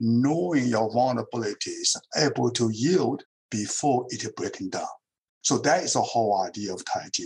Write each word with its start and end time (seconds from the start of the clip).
knowing 0.00 0.66
your 0.66 0.90
vulnerabilities, 0.90 1.96
able 2.16 2.50
to 2.52 2.70
yield 2.70 3.24
before 3.50 4.06
it 4.10 4.36
breaking 4.36 4.70
down. 4.70 4.86
So 5.42 5.58
that 5.58 5.82
is 5.84 5.94
the 5.94 6.02
whole 6.02 6.42
idea 6.42 6.72
of 6.72 6.84
Tai 6.84 7.08
Chi. 7.16 7.24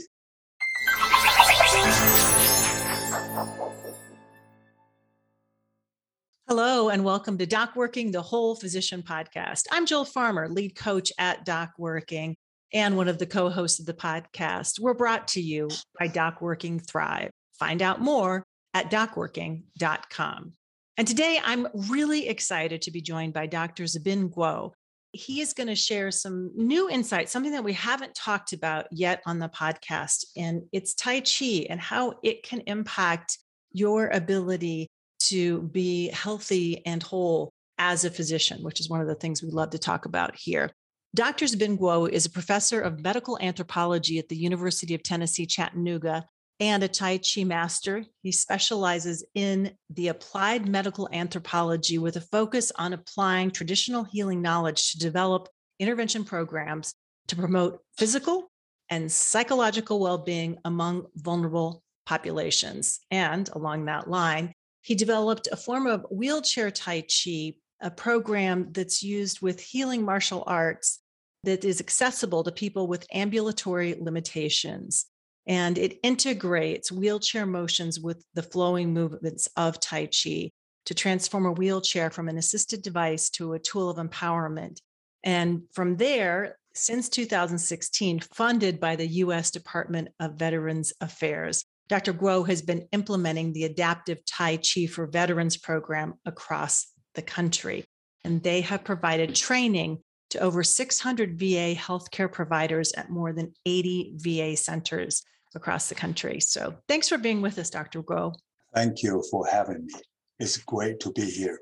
Hello, 6.49 6.89
and 6.91 7.05
welcome 7.05 7.39
to 7.39 7.47
Doc 7.47 7.77
Working, 7.77 8.11
the 8.13 8.23
Whole 8.23 8.55
Physician 8.55 9.03
Podcast. 9.03 9.65
I'm 9.71 9.87
Jill 9.87 10.05
Farmer, 10.05 10.49
lead 10.49 10.77
coach 10.77 11.13
at 11.19 11.45
Doc 11.45 11.71
Working 11.79 12.37
and 12.73 12.97
one 12.97 13.09
of 13.09 13.19
the 13.19 13.27
co 13.27 13.49
hosts 13.49 13.81
of 13.81 13.87
the 13.87 13.95
podcast. 13.95 14.81
We're 14.81 14.95
brought 14.95 15.29
to 15.29 15.41
you 15.41 15.69
by 15.99 16.09
Doc 16.09 16.41
Working 16.41 16.79
Thrive. 16.79 17.31
Find 17.59 17.83
out 17.83 18.01
more 18.01 18.45
at 18.75 18.91
docworking.com. 18.91 20.53
And 20.99 21.09
today 21.09 21.41
I'm 21.43 21.69
really 21.89 22.29
excited 22.29 22.83
to 22.83 22.91
be 22.91 23.01
joined 23.01 23.33
by 23.33 23.47
Dr. 23.47 23.85
Zibin 23.85 24.31
Guo. 24.31 24.73
He 25.13 25.41
is 25.41 25.55
going 25.55 25.69
to 25.69 25.75
share 25.75 26.11
some 26.11 26.51
new 26.55 26.89
insights, 26.91 27.33
something 27.33 27.53
that 27.53 27.65
we 27.65 27.73
haven't 27.73 28.15
talked 28.15 28.53
about 28.53 28.87
yet 28.91 29.23
on 29.27 29.39
the 29.39 29.49
podcast, 29.49 30.25
and 30.37 30.63
it's 30.73 30.95
Tai 30.95 31.21
Chi 31.21 31.67
and 31.69 31.81
how 31.81 32.15
it 32.23 32.43
can 32.43 32.61
impact 32.67 33.39
your 33.73 34.09
ability 34.09 34.89
to 35.21 35.63
be 35.63 36.09
healthy 36.09 36.85
and 36.85 37.03
whole 37.03 37.53
as 37.79 38.05
a 38.05 38.11
physician, 38.11 38.63
which 38.63 38.81
is 38.81 38.89
one 38.89 39.01
of 39.01 39.07
the 39.07 39.15
things 39.15 39.43
we 39.43 39.51
love 39.51 39.71
to 39.71 39.79
talk 39.79 40.05
about 40.05 40.37
here. 40.37 40.71
Dr. 41.15 41.47
Zibin 41.47 41.79
Guo 41.79 42.09
is 42.09 42.27
a 42.27 42.31
professor 42.31 42.81
of 42.81 43.03
medical 43.03 43.39
anthropology 43.41 44.19
at 44.19 44.29
the 44.29 44.37
University 44.37 44.95
of 44.95 45.03
Tennessee, 45.03 45.47
Chattanooga, 45.47 46.27
and 46.63 46.85
a 46.85 46.89
Tai 46.89 47.19
Chi 47.19 47.43
master. 47.43 48.05
He 48.23 48.31
specializes 48.31 49.25
in 49.35 49.73
the 49.91 50.09
applied 50.09 50.69
medical 50.69 51.09
anthropology 51.13 51.99
with 51.99 52.15
a 52.15 52.21
focus 52.21 52.71
on 52.77 52.93
applying 52.93 53.51
traditional 53.51 54.05
healing 54.05 54.41
knowledge 54.41 54.93
to 54.93 54.99
develop 55.01 55.49
intervention 55.81 56.23
programs 56.23 56.95
to 57.27 57.35
promote 57.35 57.81
physical 57.99 58.53
and 58.91 59.11
psychological 59.11 59.99
well 59.99 60.19
being 60.19 60.57
among 60.65 61.07
vulnerable 61.17 61.83
populations. 62.07 63.01
And 63.11 63.49
along 63.55 63.87
that 63.87 64.09
line, 64.09 64.53
he 64.83 64.95
developed 64.95 65.49
a 65.51 65.57
form 65.57 65.89
of 65.89 66.07
wheelchair 66.13 66.71
Tai 66.71 67.01
Chi, 67.01 67.55
a 67.81 67.91
program 67.91 68.69
that's 68.71 69.03
used 69.03 69.43
with 69.43 69.59
healing 69.59 70.05
martial 70.05 70.45
arts 70.47 71.01
that 71.43 71.65
is 71.65 71.81
accessible 71.81 72.45
to 72.45 72.53
people 72.53 72.87
with 72.87 73.05
ambulatory 73.13 73.97
limitations 74.01 75.07
and 75.47 75.79
it 75.79 75.99
integrates 76.03 76.93
wheelchair 76.93 77.47
motions 77.47 77.99
with 77.99 78.25
the 78.35 78.43
flowing 78.43 78.93
movements 78.93 79.49
of 79.57 79.81
Tai 79.81 80.07
Chi 80.07 80.51
to 80.87 80.95
transform 80.95 81.47
a 81.47 81.53
wheelchair 81.53 82.11
from 82.11 82.29
an 82.29 82.39
assisted 82.39 82.83
device 82.83 83.31
to 83.31 83.53
a 83.53 83.59
tool 83.59 83.89
of 83.89 83.97
empowerment. 83.97 84.79
And 85.25 85.63
from 85.73 85.97
there, 85.97 86.57
since 86.75 87.09
2016, 87.09 88.21
funded 88.21 88.81
by 88.81 88.97
the 88.97 89.07
US 89.07 89.51
Department 89.51 90.09
of 90.21 90.35
Veterans 90.35 90.93
Affairs, 91.01 91.65
Dr. 91.89 92.13
Guo 92.13 92.47
has 92.47 92.63
been 92.63 92.89
implementing 92.93 93.53
the 93.53 93.65
Adaptive 93.65 94.25
Tai 94.25 94.59
Chi 94.59 94.87
for 94.87 95.07
Veterans 95.07 95.57
program 95.57 96.15
across 96.25 96.87
the 97.15 97.23
country. 97.23 97.85
And 98.25 98.43
they 98.43 98.63
have 98.63 98.85
provided 98.85 99.35
training 99.35 99.99
to 100.31 100.39
over 100.39 100.63
600 100.63 101.39
VA 101.39 101.75
healthcare 101.75 102.33
providers 102.33 102.93
at 102.97 103.11
more 103.11 103.33
than 103.33 103.53
80 103.67 104.15
VA 104.17 104.57
centers 104.57 105.23
across 105.55 105.89
the 105.89 105.95
country. 105.95 106.41
So 106.41 106.75
thanks 106.89 107.09
for 107.09 107.19
being 107.19 107.43
with 107.43 107.59
us, 107.59 107.71
Dr. 107.71 108.03
Guo. 108.03 108.35
Thank 108.75 109.03
you 109.03 109.23
for 109.31 109.47
having 109.47 109.87
me. 109.87 109.95
It's 110.39 110.57
great 110.57 111.01
to 111.01 111.13
be 111.13 111.25
here. 111.25 111.61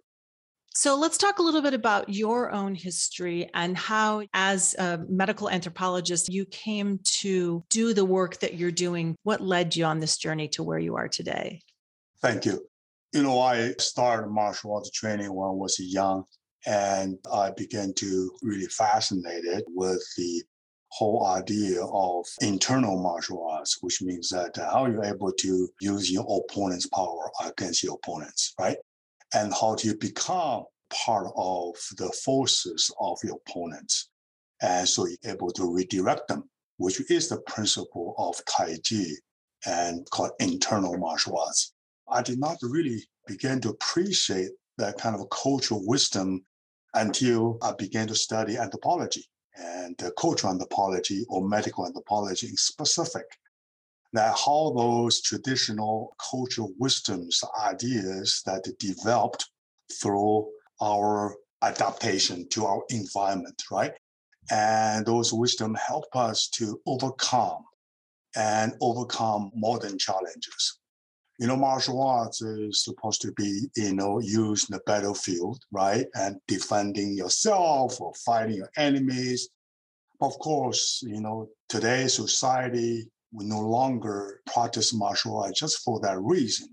So 0.72 0.96
let's 0.96 1.18
talk 1.18 1.40
a 1.40 1.42
little 1.42 1.62
bit 1.62 1.74
about 1.74 2.08
your 2.08 2.52
own 2.52 2.76
history 2.76 3.50
and 3.54 3.76
how, 3.76 4.22
as 4.32 4.74
a 4.74 5.00
medical 5.08 5.50
anthropologist, 5.50 6.32
you 6.32 6.46
came 6.46 7.00
to 7.20 7.64
do 7.68 7.92
the 7.92 8.04
work 8.04 8.38
that 8.38 8.54
you're 8.54 8.70
doing. 8.70 9.16
What 9.24 9.40
led 9.40 9.74
you 9.74 9.84
on 9.84 9.98
this 9.98 10.16
journey 10.16 10.46
to 10.50 10.62
where 10.62 10.78
you 10.78 10.94
are 10.94 11.08
today? 11.08 11.60
Thank 12.22 12.44
you. 12.44 12.64
You 13.12 13.24
know, 13.24 13.40
I 13.40 13.72
started 13.78 14.28
martial 14.28 14.72
arts 14.72 14.92
training 14.92 15.34
when 15.34 15.48
I 15.48 15.52
was 15.52 15.76
young, 15.80 16.24
and 16.64 17.18
I 17.32 17.50
began 17.50 17.92
to 17.94 18.30
really 18.40 18.66
fascinated 18.66 19.64
with 19.66 20.06
the 20.16 20.44
whole 20.90 21.26
idea 21.26 21.82
of 21.84 22.26
internal 22.40 23.00
martial 23.00 23.46
arts, 23.48 23.78
which 23.80 24.02
means 24.02 24.28
that 24.30 24.58
uh, 24.58 24.70
how 24.70 24.86
you're 24.86 25.04
able 25.04 25.32
to 25.32 25.68
use 25.80 26.10
your 26.10 26.26
opponent's 26.44 26.86
power 26.86 27.30
against 27.44 27.82
your 27.82 27.94
opponents, 27.94 28.54
right? 28.58 28.76
And 29.34 29.52
how 29.54 29.76
to 29.76 29.96
become 29.96 30.64
part 30.92 31.28
of 31.36 31.74
the 31.96 32.10
forces 32.24 32.90
of 33.00 33.18
your 33.22 33.38
opponents. 33.46 34.10
And 34.60 34.88
so 34.88 35.06
you're 35.06 35.32
able 35.32 35.52
to 35.52 35.72
redirect 35.72 36.28
them, 36.28 36.50
which 36.78 37.00
is 37.10 37.28
the 37.28 37.40
principle 37.42 38.14
of 38.18 38.40
Tai 38.46 38.76
Chi 38.88 39.04
and 39.66 40.08
called 40.10 40.32
internal 40.40 40.98
martial 40.98 41.38
arts. 41.38 41.72
I 42.08 42.22
did 42.22 42.40
not 42.40 42.56
really 42.62 43.04
begin 43.26 43.60
to 43.60 43.70
appreciate 43.70 44.50
that 44.78 44.98
kind 44.98 45.14
of 45.14 45.30
cultural 45.30 45.86
wisdom 45.86 46.44
until 46.94 47.58
I 47.62 47.72
began 47.78 48.08
to 48.08 48.14
study 48.16 48.56
anthropology 48.56 49.24
and 49.56 50.00
uh, 50.02 50.10
cultural 50.18 50.52
anthropology 50.52 51.24
or 51.28 51.46
medical 51.46 51.86
anthropology 51.86 52.48
in 52.48 52.56
specific. 52.56 53.26
That 54.12 54.36
how 54.36 54.72
those 54.76 55.22
traditional 55.22 56.16
cultural 56.30 56.72
wisdoms, 56.78 57.42
ideas 57.62 58.42
that 58.44 58.66
developed 58.78 59.48
through 60.00 60.48
our 60.82 61.36
adaptation 61.62 62.48
to 62.48 62.66
our 62.66 62.82
environment, 62.90 63.62
right? 63.70 63.92
And 64.50 65.06
those 65.06 65.32
wisdom 65.32 65.76
help 65.76 66.06
us 66.16 66.48
to 66.54 66.80
overcome 66.86 67.62
and 68.34 68.72
overcome 68.80 69.52
modern 69.54 69.96
challenges 69.96 70.79
you 71.40 71.46
know, 71.46 71.56
martial 71.56 72.02
arts 72.02 72.42
is 72.42 72.84
supposed 72.84 73.22
to 73.22 73.32
be, 73.32 73.62
you 73.74 73.94
know, 73.94 74.18
used 74.18 74.70
in 74.70 74.74
the 74.76 74.82
battlefield, 74.84 75.64
right? 75.72 76.04
And 76.14 76.36
defending 76.46 77.14
yourself 77.14 77.98
or 77.98 78.12
fighting 78.26 78.56
your 78.56 78.70
enemies. 78.76 79.48
Of 80.20 80.38
course, 80.38 81.02
you 81.02 81.22
know, 81.22 81.48
today's 81.70 82.12
society, 82.12 83.08
we 83.32 83.46
no 83.46 83.60
longer 83.60 84.42
practice 84.52 84.92
martial 84.92 85.42
arts 85.42 85.60
just 85.60 85.78
for 85.82 85.98
that 86.00 86.20
reason. 86.20 86.68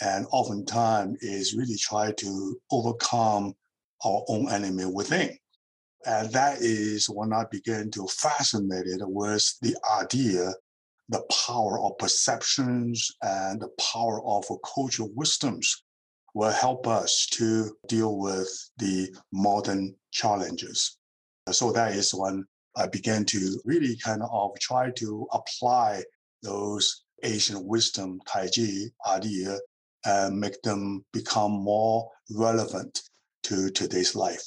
And 0.00 0.26
oftentimes 0.30 1.20
is 1.20 1.56
really 1.56 1.76
try 1.76 2.12
to 2.12 2.60
overcome 2.70 3.52
our 4.04 4.22
own 4.28 4.48
enemy 4.48 4.84
within. 4.84 5.36
And 6.06 6.30
that 6.32 6.58
is 6.60 7.10
when 7.10 7.32
I 7.32 7.46
began 7.50 7.90
to 7.92 8.06
fascinated 8.06 9.00
with 9.02 9.58
the 9.60 9.76
idea 10.00 10.52
the 11.08 11.22
power 11.46 11.80
of 11.80 11.98
perceptions 11.98 13.10
and 13.22 13.60
the 13.60 13.70
power 13.80 14.24
of 14.24 14.44
cultural 14.74 15.10
wisdoms 15.14 15.84
will 16.34 16.50
help 16.52 16.86
us 16.86 17.26
to 17.32 17.76
deal 17.88 18.16
with 18.18 18.48
the 18.78 19.14
modern 19.32 19.94
challenges. 20.10 20.98
So 21.50 21.72
that 21.72 21.92
is 21.92 22.14
when 22.14 22.46
I 22.76 22.86
began 22.86 23.24
to 23.26 23.60
really 23.64 23.96
kind 23.96 24.22
of 24.22 24.58
try 24.60 24.90
to 24.92 25.26
apply 25.32 26.02
those 26.42 27.04
Asian 27.22 27.66
wisdom 27.66 28.20
Tai 28.26 28.48
Chi 28.54 28.90
idea 29.06 29.58
and 30.04 30.38
make 30.38 30.60
them 30.62 31.04
become 31.12 31.52
more 31.52 32.10
relevant 32.30 33.02
to 33.44 33.70
today's 33.70 34.14
life. 34.14 34.44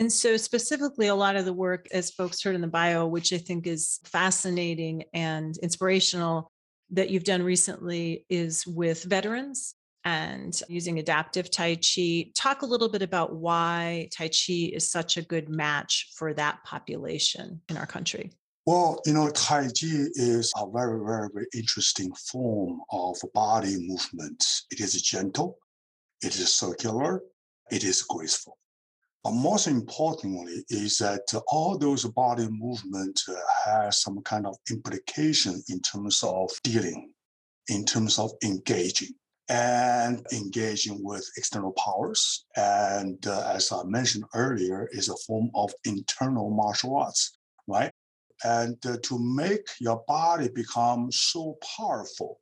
And 0.00 0.10
so, 0.10 0.38
specifically, 0.38 1.08
a 1.08 1.14
lot 1.14 1.36
of 1.36 1.44
the 1.44 1.52
work, 1.52 1.86
as 1.92 2.10
folks 2.10 2.42
heard 2.42 2.54
in 2.54 2.62
the 2.62 2.66
bio, 2.66 3.06
which 3.06 3.34
I 3.34 3.38
think 3.38 3.66
is 3.66 4.00
fascinating 4.04 5.04
and 5.12 5.54
inspirational, 5.58 6.50
that 6.88 7.10
you've 7.10 7.24
done 7.24 7.42
recently 7.42 8.24
is 8.30 8.66
with 8.66 9.04
veterans 9.04 9.74
and 10.04 10.58
using 10.70 10.98
adaptive 10.98 11.50
Tai 11.50 11.76
Chi. 11.76 12.30
Talk 12.34 12.62
a 12.62 12.66
little 12.66 12.88
bit 12.88 13.02
about 13.02 13.36
why 13.36 14.08
Tai 14.10 14.28
Chi 14.28 14.70
is 14.72 14.90
such 14.90 15.18
a 15.18 15.22
good 15.22 15.50
match 15.50 16.12
for 16.16 16.32
that 16.32 16.64
population 16.64 17.60
in 17.68 17.76
our 17.76 17.86
country. 17.86 18.32
Well, 18.64 19.02
you 19.04 19.12
know, 19.12 19.28
Tai 19.28 19.64
Chi 19.64 20.06
is 20.14 20.50
a 20.56 20.66
very, 20.70 20.98
very, 21.04 21.28
very 21.30 21.46
interesting 21.54 22.10
form 22.14 22.80
of 22.90 23.18
body 23.34 23.76
movement. 23.78 24.42
It 24.70 24.80
is 24.80 25.00
gentle, 25.02 25.58
it 26.22 26.36
is 26.36 26.54
circular, 26.54 27.22
it 27.70 27.84
is 27.84 28.00
graceful. 28.00 28.56
But 29.22 29.32
most 29.32 29.66
importantly 29.66 30.64
is 30.70 30.96
that 30.98 31.30
all 31.48 31.76
those 31.76 32.06
body 32.06 32.48
movements 32.50 33.28
uh, 33.28 33.34
have 33.66 33.94
some 33.94 34.22
kind 34.22 34.46
of 34.46 34.56
implication 34.70 35.62
in 35.68 35.80
terms 35.80 36.22
of 36.22 36.50
dealing, 36.64 37.12
in 37.68 37.84
terms 37.84 38.18
of 38.18 38.32
engaging 38.42 39.10
and 39.50 40.24
engaging 40.32 41.02
with 41.02 41.28
external 41.36 41.72
powers. 41.72 42.46
And 42.56 43.24
uh, 43.26 43.52
as 43.54 43.70
I 43.72 43.82
mentioned 43.84 44.24
earlier, 44.34 44.88
is 44.92 45.08
a 45.08 45.16
form 45.26 45.50
of 45.54 45.72
internal 45.84 46.50
martial 46.50 46.96
arts, 46.96 47.36
right? 47.66 47.90
And 48.44 48.78
uh, 48.86 48.96
to 49.02 49.18
make 49.18 49.66
your 49.80 50.02
body 50.06 50.48
become 50.48 51.12
so 51.12 51.58
powerful, 51.76 52.40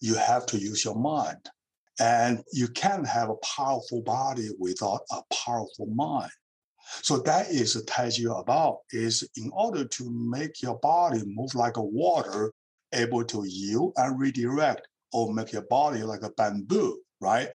you 0.00 0.16
have 0.16 0.46
to 0.46 0.58
use 0.58 0.84
your 0.84 0.96
mind. 0.96 1.50
And 1.98 2.42
you 2.52 2.68
can't 2.68 3.06
have 3.06 3.30
a 3.30 3.36
powerful 3.36 4.02
body 4.02 4.50
without 4.58 5.00
a 5.10 5.22
powerful 5.32 5.86
mind. 5.94 6.30
So 7.02 7.18
that 7.18 7.50
is 7.50 7.76
a 7.76 7.84
Tai 7.84 8.10
about 8.36 8.78
is 8.90 9.28
in 9.36 9.50
order 9.52 9.84
to 9.84 10.10
make 10.10 10.62
your 10.62 10.78
body 10.78 11.22
move 11.26 11.54
like 11.54 11.76
a 11.76 11.82
water, 11.82 12.52
able 12.92 13.24
to 13.24 13.44
yield 13.46 13.92
and 13.96 14.18
redirect, 14.18 14.86
or 15.12 15.32
make 15.32 15.52
your 15.52 15.62
body 15.62 16.02
like 16.02 16.22
a 16.22 16.30
bamboo, 16.30 17.00
right? 17.20 17.48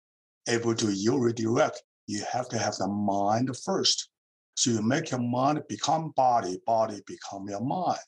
Able 0.47 0.75
to 0.75 0.91
yield, 0.91 1.21
redirect. 1.21 1.81
You 2.07 2.23
have 2.31 2.49
to 2.49 2.57
have 2.57 2.75
the 2.75 2.87
mind 2.87 3.55
first. 3.63 4.09
So 4.55 4.71
you 4.71 4.81
make 4.81 5.11
your 5.11 5.21
mind 5.21 5.61
become 5.69 6.11
body, 6.15 6.59
body 6.65 7.01
become 7.05 7.47
your 7.47 7.61
mind. 7.61 7.99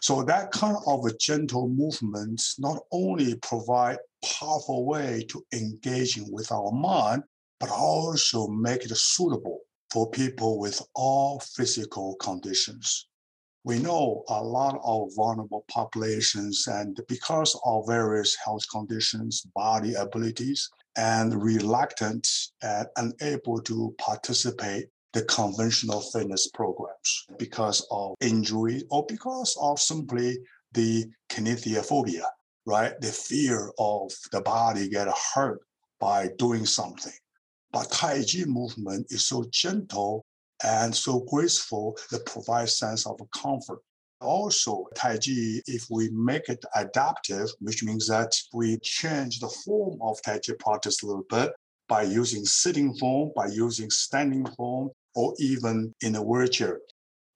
So 0.00 0.24
that 0.24 0.50
kind 0.50 0.76
of 0.86 1.18
gentle 1.20 1.68
movement 1.68 2.42
not 2.58 2.80
only 2.90 3.36
provide 3.36 3.98
powerful 4.24 4.86
way 4.86 5.24
to 5.28 5.44
engaging 5.52 6.30
with 6.32 6.50
our 6.52 6.70
mind, 6.72 7.22
but 7.60 7.70
also 7.70 8.48
make 8.48 8.84
it 8.84 8.96
suitable 8.96 9.60
for 9.92 10.10
people 10.10 10.58
with 10.58 10.80
all 10.94 11.40
physical 11.40 12.16
conditions. 12.16 13.08
We 13.64 13.78
know 13.78 14.24
a 14.28 14.42
lot 14.42 14.80
of 14.82 15.10
vulnerable 15.14 15.64
populations, 15.68 16.66
and 16.66 16.98
because 17.06 17.56
of 17.64 17.86
various 17.86 18.34
health 18.34 18.64
conditions, 18.70 19.42
body 19.54 19.94
abilities, 19.94 20.68
and 20.96 21.42
reluctant 21.42 22.26
and 22.62 22.88
unable 22.96 23.60
to 23.62 23.94
participate 23.98 24.86
the 25.12 25.22
conventional 25.24 26.00
fitness 26.00 26.48
programs 26.48 27.26
because 27.38 27.86
of 27.90 28.16
injury 28.20 28.82
or 28.90 29.04
because 29.06 29.56
of 29.60 29.78
simply 29.78 30.38
the 30.72 31.04
kinesiophobia, 31.30 32.24
right? 32.66 32.98
The 33.00 33.08
fear 33.08 33.70
of 33.78 34.12
the 34.30 34.40
body 34.40 34.88
get 34.88 35.08
hurt 35.34 35.60
by 36.00 36.28
doing 36.38 36.66
something. 36.66 37.12
But 37.72 37.90
Tai 37.90 38.22
Chi 38.22 38.44
movement 38.46 39.06
is 39.10 39.24
so 39.24 39.44
gentle 39.50 40.24
and 40.62 40.94
so 40.94 41.20
graceful 41.20 41.96
that 42.10 42.26
provides 42.26 42.76
sense 42.76 43.06
of 43.06 43.18
comfort. 43.34 43.80
Also, 44.20 44.86
Tai 44.94 45.14
Chi, 45.14 45.60
if 45.66 45.86
we 45.90 46.08
make 46.10 46.48
it 46.48 46.64
adaptive, 46.76 47.48
which 47.60 47.82
means 47.82 48.06
that 48.08 48.32
we 48.52 48.78
change 48.78 49.40
the 49.40 49.48
form 49.48 49.98
of 50.02 50.20
Tai 50.22 50.38
Chi 50.46 50.52
practice 50.58 51.02
a 51.02 51.06
little 51.06 51.24
bit 51.28 51.52
by 51.88 52.02
using 52.02 52.44
sitting 52.44 52.94
form, 52.94 53.32
by 53.34 53.46
using 53.46 53.90
standing 53.90 54.46
form, 54.56 54.90
or 55.14 55.34
even 55.38 55.92
in 56.02 56.14
a 56.16 56.22
wheelchair. 56.22 56.78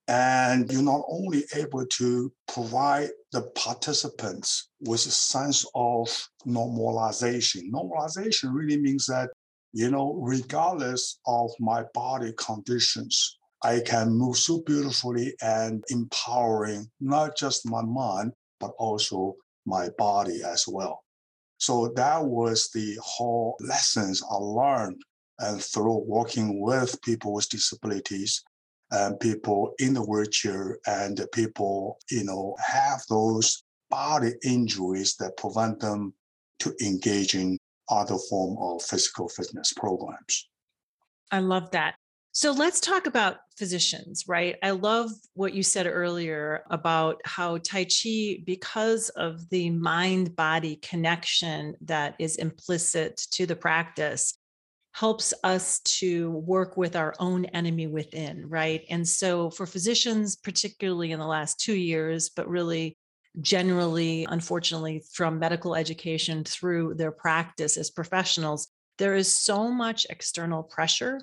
And 0.09 0.71
you're 0.71 0.83
not 0.83 1.05
only 1.09 1.45
able 1.55 1.85
to 1.85 2.33
provide 2.47 3.09
the 3.33 3.43
participants 3.57 4.69
with 4.81 5.05
a 5.07 5.11
sense 5.11 5.67
of 5.75 6.09
normalization. 6.47 7.71
Normalization 7.73 8.55
really 8.55 8.81
means 8.81 9.07
that, 9.07 9.31
you 9.73 9.91
know, 9.91 10.15
regardless 10.15 11.19
of 11.27 11.51
my 11.59 11.83
body 11.93 12.33
conditions, 12.39 13.39
I 13.65 13.81
can 13.81 14.13
move 14.13 14.37
so 14.37 14.63
beautifully 14.63 15.35
and 15.43 15.83
empowering 15.89 16.89
not 17.01 17.37
just 17.37 17.69
my 17.69 17.83
mind, 17.83 18.33
but 18.61 18.73
also 18.79 19.35
my 19.65 19.89
body 19.99 20.41
as 20.45 20.69
well. 20.69 21.03
So 21.59 21.93
that 21.97 22.25
was 22.25 22.71
the 22.73 22.97
whole 23.03 23.57
lessons 23.61 24.23
I 24.23 24.35
learned 24.37 25.03
and 25.39 25.63
through 25.63 26.05
working 26.07 26.61
with 26.61 27.01
people 27.03 27.33
with 27.33 27.49
disabilities 27.49 28.45
and 28.91 29.19
people 29.19 29.75
in 29.79 29.95
the 29.95 30.03
wheelchair 30.03 30.79
and 30.87 31.21
people, 31.33 31.99
you 32.11 32.25
know, 32.25 32.57
have 32.65 33.03
those 33.09 33.63
body 33.91 34.33
injuries 34.45 35.17
that 35.17 35.37
prevent 35.37 35.81
them 35.81 36.15
to 36.61 36.75
engage 36.83 37.35
in 37.35 37.59
other 37.89 38.17
form 38.29 38.57
of 38.61 38.83
physical 38.83 39.29
fitness 39.29 39.73
programs. 39.73 40.49
I 41.31 41.41
love 41.41 41.71
that. 41.73 41.97
So 42.33 42.53
let's 42.53 42.81
talk 42.81 43.07
about 43.07 43.39
physicians, 43.57 44.25
right? 44.29 44.57
I 44.63 44.73
love 44.73 45.11
what 45.33 45.55
you 45.55 45.63
said 45.63 45.87
earlier 45.87 46.65
about 46.71 47.21
how 47.25 47.57
Tai 47.57 47.85
Chi, 47.85 48.43
because 48.45 49.09
of 49.11 49.49
the 49.49 49.71
mind 49.71 50.37
body 50.37 50.77
connection 50.77 51.75
that 51.81 52.15
is 52.19 52.37
implicit 52.37 53.17
to 53.31 53.47
the 53.47 53.57
practice, 53.57 54.35
helps 54.97 55.35
us 55.45 55.81
to 55.81 56.31
work 56.31 56.79
with 56.79 56.97
our 56.97 57.15
own 57.19 57.45
enemy 57.47 57.87
within, 57.87 58.49
right? 58.49 58.83
And 58.89 59.07
so 59.07 59.51
for 59.51 59.67
physicians, 59.67 60.37
particularly 60.37 61.13
in 61.13 61.19
the 61.19 61.27
last 61.27 61.61
two 61.61 61.75
years, 61.75 62.31
but 62.31 62.49
really 62.49 62.97
generally, 63.43 64.27
unfortunately, 64.31 65.03
from 65.13 65.39
medical 65.39 65.77
education 65.77 66.45
through 66.45 66.95
their 66.95 67.13
practice 67.13 67.77
as 67.77 67.91
professionals, 67.91 68.69
there 68.97 69.15
is 69.15 69.31
so 69.31 69.71
much 69.71 70.07
external 70.09 70.63
pressure 70.63 71.21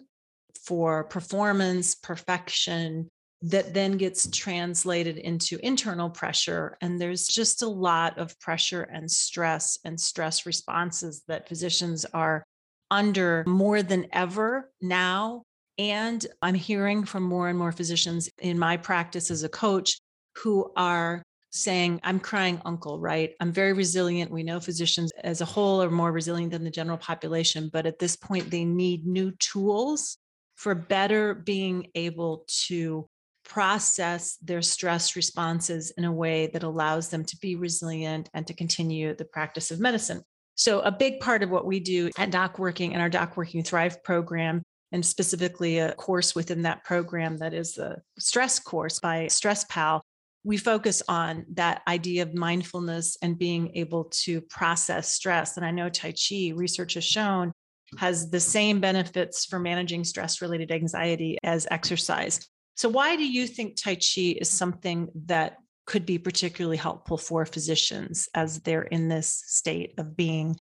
for 0.68 1.06
performance, 1.06 1.96
perfection, 1.96 3.10
that 3.42 3.74
then 3.74 3.98
gets 3.98 4.30
translated 4.30 5.18
into 5.18 5.58
internal 5.66 6.12
pressure. 6.12 6.78
And 6.80 7.02
there's 7.02 7.26
just 7.26 7.64
a 7.64 7.68
lot 7.68 8.20
of 8.20 8.40
pressure 8.40 8.84
and 8.84 9.10
stress 9.10 9.80
and 9.84 10.00
stress 10.00 10.46
responses 10.46 11.24
that 11.28 11.50
physicians 11.50 12.06
are 12.14 12.46
under 12.94 13.44
more 13.48 13.82
than 13.82 14.06
ever 14.14 14.72
now. 14.80 15.44
And 15.80 16.24
I'm 16.44 16.54
hearing 16.54 17.04
from 17.04 17.24
more 17.24 17.50
and 17.50 17.58
more 17.58 17.72
physicians 17.72 18.30
in 18.40 18.60
my 18.60 18.78
practice 18.78 19.32
as 19.32 19.44
a 19.44 19.50
coach 19.50 19.98
who 20.38 20.72
are 20.78 21.24
saying, 21.52 22.00
I'm 22.04 22.20
crying 22.20 22.62
uncle, 22.66 23.00
right? 23.00 23.34
I'm 23.40 23.52
very 23.52 23.74
resilient. 23.74 24.32
We 24.32 24.44
know 24.44 24.60
physicians 24.60 25.12
as 25.24 25.42
a 25.42 25.46
whole 25.46 25.82
are 25.82 25.90
more 25.90 26.12
resilient 26.12 26.52
than 26.52 26.64
the 26.64 26.70
general 26.70 26.98
population, 26.98 27.70
but 27.74 27.88
at 27.88 27.98
this 27.98 28.16
point, 28.16 28.52
they 28.52 28.64
need 28.64 29.08
new 29.08 29.32
tools 29.40 30.18
for 30.56 30.76
better 30.76 31.34
being 31.34 31.88
able 31.96 32.46
to 32.68 33.08
process 33.44 34.38
their 34.38 34.62
stress 34.62 35.16
responses 35.16 35.92
in 35.98 36.06
a 36.06 36.12
way 36.12 36.48
that 36.54 36.64
allows 36.64 37.10
them 37.10 37.26
to 37.26 37.38
be 37.38 37.56
resilient 37.56 38.30
and 38.34 38.46
to 38.48 38.54
continue 38.54 39.16
the 39.16 39.26
practice 39.26 39.72
of 39.72 39.80
medicine. 39.80 40.24
So, 40.64 40.80
a 40.80 40.92
big 40.94 41.20
part 41.20 41.44
of 41.44 41.50
what 41.50 41.66
we 41.66 41.82
do 41.82 42.10
at 42.18 42.32
Doc 42.32 42.58
Working 42.58 42.94
and 42.94 43.02
our 43.02 43.10
Doc 43.10 43.36
Working 43.36 43.64
Thrive 43.64 44.02
program, 44.02 44.64
and 44.94 45.06
specifically 45.06 45.80
a 45.80 45.92
course 45.92 46.36
within 46.36 46.62
that 46.62 46.86
program 46.86 47.36
that 47.40 47.54
is 47.54 47.74
the 47.74 47.98
stress 48.18 48.60
course 48.60 48.98
by 49.02 49.28
Stress 49.28 49.66
Pal, 49.66 50.02
we 50.46 50.56
focus 50.56 51.04
on 51.10 51.46
that 51.56 51.82
idea 51.86 52.22
of 52.24 52.34
mindfulness 52.34 53.18
and 53.22 53.38
being 53.38 53.76
able 53.76 54.06
to 54.24 54.40
process 54.40 55.12
stress. 55.12 55.58
And 55.58 55.66
I 55.66 55.72
know 55.72 55.90
Tai 55.90 56.14
Chi 56.14 56.54
research 56.56 56.94
has 56.94 57.04
shown 57.04 57.52
has 57.98 58.32
the 58.32 58.40
same 58.40 58.80
benefits 58.80 59.44
for 59.44 59.60
managing 59.60 60.06
stress 60.06 60.42
related 60.42 60.72
anxiety 60.72 61.38
as 61.44 61.68
exercise. 61.72 62.40
So, 62.78 62.88
why 62.88 63.18
do 63.18 63.30
you 63.30 63.48
think 63.48 63.76
Tai 63.76 63.96
Chi 63.96 64.38
is 64.40 64.50
something 64.50 65.10
that 65.26 65.58
could 65.86 66.06
be 66.06 66.18
particularly 66.18 66.78
helpful 66.78 67.18
for 67.18 67.46
physicians 67.46 68.30
as 68.34 68.62
they're 68.62 68.84
in 68.84 69.10
this 69.10 69.44
state 69.48 69.94
of 69.98 70.16
being 70.16 70.56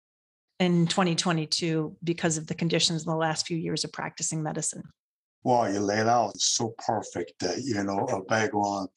in 0.59 0.87
2022 0.87 1.95
because 2.03 2.37
of 2.37 2.47
the 2.47 2.55
conditions 2.55 3.05
in 3.05 3.11
the 3.11 3.17
last 3.17 3.47
few 3.47 3.57
years 3.57 3.83
of 3.83 3.91
practicing 3.91 4.43
medicine? 4.43 4.83
Well, 5.43 5.71
you 5.71 5.79
laid 5.79 6.07
out 6.07 6.37
so 6.37 6.73
perfect, 6.85 7.33
uh, 7.43 7.53
you 7.61 7.83
know, 7.83 8.05
a 8.07 8.23
background 8.23 8.89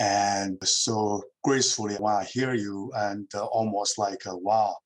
and 0.00 0.58
so 0.62 1.22
gracefully 1.42 1.96
when 1.96 2.14
I 2.14 2.24
hear 2.24 2.54
you 2.54 2.92
and 2.94 3.28
uh, 3.34 3.44
almost 3.46 3.98
like, 3.98 4.22
a, 4.26 4.36
wow. 4.36 4.76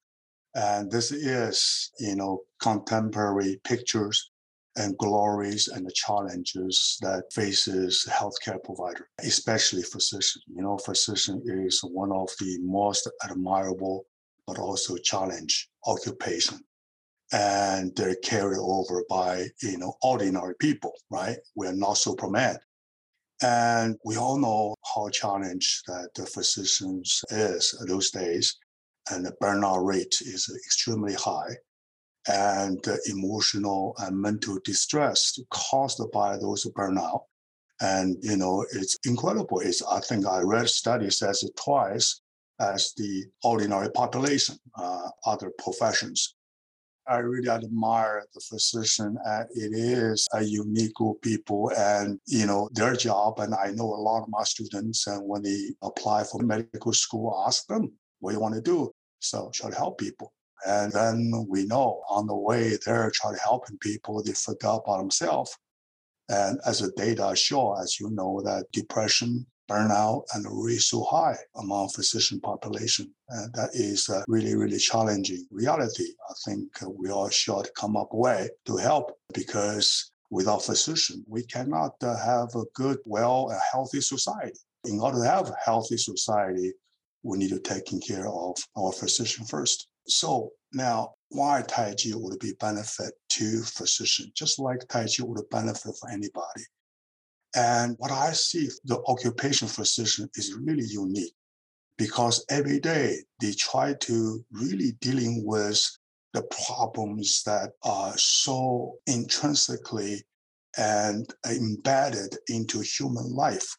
And 0.55 0.91
this 0.91 1.13
is, 1.13 1.91
you 1.99 2.15
know, 2.15 2.41
contemporary 2.61 3.61
pictures 3.65 4.32
and 4.77 4.97
glories 4.99 5.69
and 5.69 5.87
the 5.87 5.93
challenges 5.93 6.99
that 7.03 7.25
faces 7.33 8.09
healthcare 8.11 8.63
provider, 8.63 9.09
especially 9.21 9.83
physician. 9.83 10.43
You 10.55 10.63
know, 10.63 10.79
physician 10.79 11.43
is 11.45 11.81
one 11.83 12.13
of 12.13 12.31
the 12.41 12.59
most 12.63 13.11
admirable 13.25 14.07
but 14.47 14.59
also 14.59 14.97
challenge 14.97 15.69
occupation. 15.87 16.59
And 17.33 17.95
they're 17.97 18.17
carried 18.17 18.59
over 18.61 19.05
by, 19.09 19.47
you 19.63 19.79
know, 19.79 19.95
ordinary 20.03 20.55
people, 20.61 20.93
right? 21.11 21.37
We're 21.55 21.73
not 21.73 21.95
Superman. 21.95 22.59
And 23.43 23.97
we 24.05 24.17
all 24.17 24.39
know 24.39 24.75
how 24.95 25.09
challenged 25.09 25.85
that 25.87 26.11
the 26.15 26.27
physicians 26.27 27.23
is 27.31 27.75
those 27.87 28.11
days. 28.11 28.57
And 29.11 29.25
the 29.25 29.35
burnout 29.43 29.85
rate 29.85 30.17
is 30.21 30.49
extremely 30.67 31.15
high 31.15 31.57
and 32.29 32.85
emotional 33.07 33.95
and 33.99 34.17
mental 34.17 34.59
distress 34.65 35.39
caused 35.51 36.01
by 36.13 36.37
those 36.37 36.65
burnout. 36.77 37.25
And 37.81 38.17
you 38.23 38.37
know, 38.37 38.65
it's 38.73 38.97
incredible. 39.07 39.61
It's 39.61 39.83
I 39.83 40.01
think 40.01 40.27
I 40.27 40.41
read 40.41 40.69
study 40.69 41.11
says 41.11 41.45
twice 41.57 42.21
as 42.61 42.93
the 42.97 43.25
ordinary 43.43 43.91
population, 43.91 44.57
uh, 44.77 45.09
other 45.27 45.51
professions. 45.59 46.37
I 47.09 47.17
really 47.17 47.49
admire 47.49 48.25
the 48.33 48.41
physician. 48.41 49.19
And 49.25 49.49
it 49.51 49.73
is 49.75 50.29
a 50.33 50.45
unique 50.45 50.95
group 50.95 51.17
of 51.17 51.23
people 51.23 51.73
and, 51.77 52.21
you 52.27 52.47
know, 52.47 52.69
their 52.73 52.95
job. 52.95 53.41
And 53.41 53.55
I 53.55 53.73
know 53.73 53.87
a 53.87 54.03
lot 54.09 54.23
of 54.23 54.29
my 54.29 54.45
students, 54.45 55.09
and 55.09 55.27
when 55.27 55.43
they 55.43 55.75
apply 55.83 56.23
for 56.23 56.41
medical 56.43 56.93
school, 56.93 57.43
ask 57.45 57.67
them, 57.67 57.93
what 58.21 58.33
you 58.33 58.41
want 58.41 58.55
to 58.55 58.61
do? 58.61 58.93
So, 59.19 59.51
try 59.53 59.71
to 59.71 59.77
help 59.77 59.99
people 59.99 60.33
And 60.67 60.93
then 60.93 61.47
we 61.49 61.67
know 61.67 62.03
on 62.09 62.27
the 62.27 62.37
way 62.37 62.79
there, 62.85 63.11
trying 63.11 63.35
to 63.35 63.41
helping 63.41 63.79
people, 63.79 64.23
they 64.23 64.33
forgot 64.33 64.83
about 64.85 64.99
themselves. 64.99 65.57
And 66.29 66.61
as 66.67 66.79
the 66.79 66.93
data 66.97 67.35
show, 67.35 67.75
as 67.75 67.99
you 67.99 68.11
know, 68.11 68.41
that 68.43 68.67
depression, 68.73 69.47
burnout, 69.69 70.25
and 70.35 70.45
really 70.47 70.79
so 70.79 71.03
high 71.05 71.37
among 71.57 71.89
physician 71.89 72.41
population. 72.41 73.13
And 73.29 73.53
that 73.55 73.71
is 73.75 74.09
a 74.09 74.25
really, 74.29 74.55
really 74.55 74.79
challenging 74.79 75.47
reality. 75.51 76.07
I 76.29 76.35
think 76.45 76.69
we 76.99 77.11
all 77.11 77.29
should 77.29 77.69
come 77.75 77.97
up 77.97 78.13
way 78.13 78.49
to 78.67 78.77
help 78.77 79.19
because 79.35 80.13
without 80.31 80.63
physician, 80.63 81.25
we 81.29 81.45
cannot 81.45 81.95
uh, 82.03 82.17
have 82.17 82.55
a 82.55 82.65
good, 82.75 82.99
well, 83.05 83.51
a 83.51 83.59
healthy 83.71 84.01
society. 84.01 84.59
In 84.85 84.99
order 85.01 85.19
to 85.19 85.29
have 85.29 85.49
a 85.49 85.57
healthy 85.65 85.97
society, 85.97 86.73
we 87.23 87.39
need 87.39 87.51
to 87.51 87.61
take 87.61 87.85
care 88.07 88.29
of 88.29 88.57
our 88.77 88.93
physician 88.93 89.45
first. 89.45 89.89
So 90.07 90.51
now, 90.73 91.15
why 91.29 91.63
Tai 91.67 91.95
Chi 91.95 92.11
would 92.15 92.39
be 92.39 92.53
benefit 92.61 93.15
to 93.31 93.63
physician, 93.63 94.33
just 94.35 94.59
like 94.59 94.87
Tai 94.89 95.05
Chi 95.05 95.23
would 95.23 95.49
benefit 95.51 95.95
for 95.99 96.11
anybody. 96.11 96.65
And 97.55 97.97
what 97.99 98.11
I 98.11 98.33
see, 98.33 98.69
the 98.85 99.03
occupation 99.07 99.69
physician 99.69 100.29
is 100.35 100.55
really 100.55 100.87
unique 100.87 101.35
because 101.99 102.45
every 102.49 102.81
day 102.81 103.19
they 103.41 103.53
try 103.53 103.95
to 104.01 104.45
really 104.51 104.93
dealing 105.01 105.45
with 105.45 105.81
the 106.33 106.43
problems 106.67 107.43
that 107.45 107.73
are 107.83 108.17
so 108.17 108.95
intrinsically 109.07 110.25
and 110.79 111.33
embedded 111.47 112.37
into 112.49 112.81
human 112.81 113.35
life. 113.35 113.77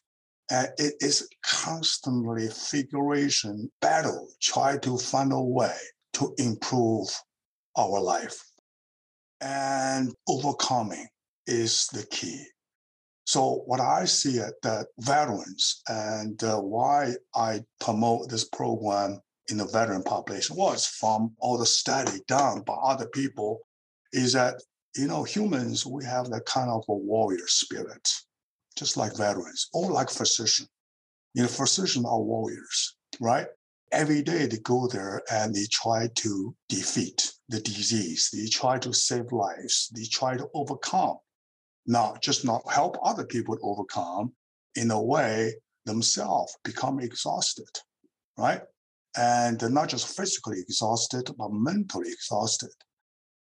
And 0.50 0.68
it 0.78 0.94
is 1.00 1.28
constantly 1.44 2.48
figuration 2.48 3.70
battle, 3.80 4.28
try 4.42 4.76
to 4.78 4.98
find 4.98 5.32
a 5.32 5.40
way 5.40 5.74
to 6.14 6.34
improve 6.38 7.08
our 7.76 8.00
life. 8.00 8.42
And 9.40 10.14
overcoming 10.28 11.06
is 11.46 11.86
the 11.88 12.06
key. 12.06 12.44
So 13.26 13.62
what 13.66 13.80
I 13.80 14.04
see 14.04 14.38
at 14.38 14.60
the 14.62 14.86
veterans 14.98 15.82
and 15.88 16.42
uh, 16.44 16.60
why 16.60 17.14
I 17.34 17.60
promote 17.80 18.28
this 18.28 18.44
program 18.44 19.20
in 19.48 19.56
the 19.56 19.66
veteran 19.66 20.02
population 20.02 20.56
was 20.56 20.86
from 20.86 21.34
all 21.38 21.58
the 21.58 21.66
study 21.66 22.20
done 22.28 22.62
by 22.62 22.74
other 22.74 23.06
people 23.06 23.60
is 24.12 24.32
that, 24.34 24.62
you 24.96 25.06
know, 25.06 25.22
humans, 25.22 25.84
we 25.86 26.04
have 26.04 26.30
that 26.30 26.44
kind 26.46 26.70
of 26.70 26.84
a 26.88 26.94
warrior 26.94 27.46
spirit, 27.46 28.08
just 28.76 28.96
like 28.96 29.16
veterans 29.16 29.68
or 29.72 29.90
like 29.90 30.10
physicians. 30.10 30.68
You 31.34 31.42
know, 31.42 31.48
physicians 31.48 32.06
are 32.06 32.20
warriors, 32.20 32.96
right? 33.20 33.46
every 33.94 34.22
day 34.22 34.46
they 34.46 34.58
go 34.58 34.88
there 34.88 35.22
and 35.30 35.54
they 35.54 35.66
try 35.70 36.08
to 36.16 36.54
defeat 36.68 37.32
the 37.48 37.60
disease. 37.60 38.30
They 38.32 38.46
try 38.46 38.78
to 38.80 38.92
save 38.92 39.32
lives. 39.32 39.90
They 39.94 40.04
try 40.04 40.36
to 40.36 40.48
overcome, 40.52 41.18
not 41.86 42.20
just 42.20 42.44
not 42.44 42.62
help 42.70 42.96
other 43.02 43.24
people 43.24 43.56
overcome. 43.62 44.32
In 44.76 44.90
a 44.90 45.00
way, 45.00 45.54
themselves 45.86 46.56
become 46.64 46.98
exhausted, 46.98 47.68
right? 48.36 48.62
And 49.16 49.62
not 49.72 49.88
just 49.88 50.16
physically 50.16 50.58
exhausted, 50.58 51.30
but 51.38 51.52
mentally 51.52 52.10
exhausted. 52.10 52.70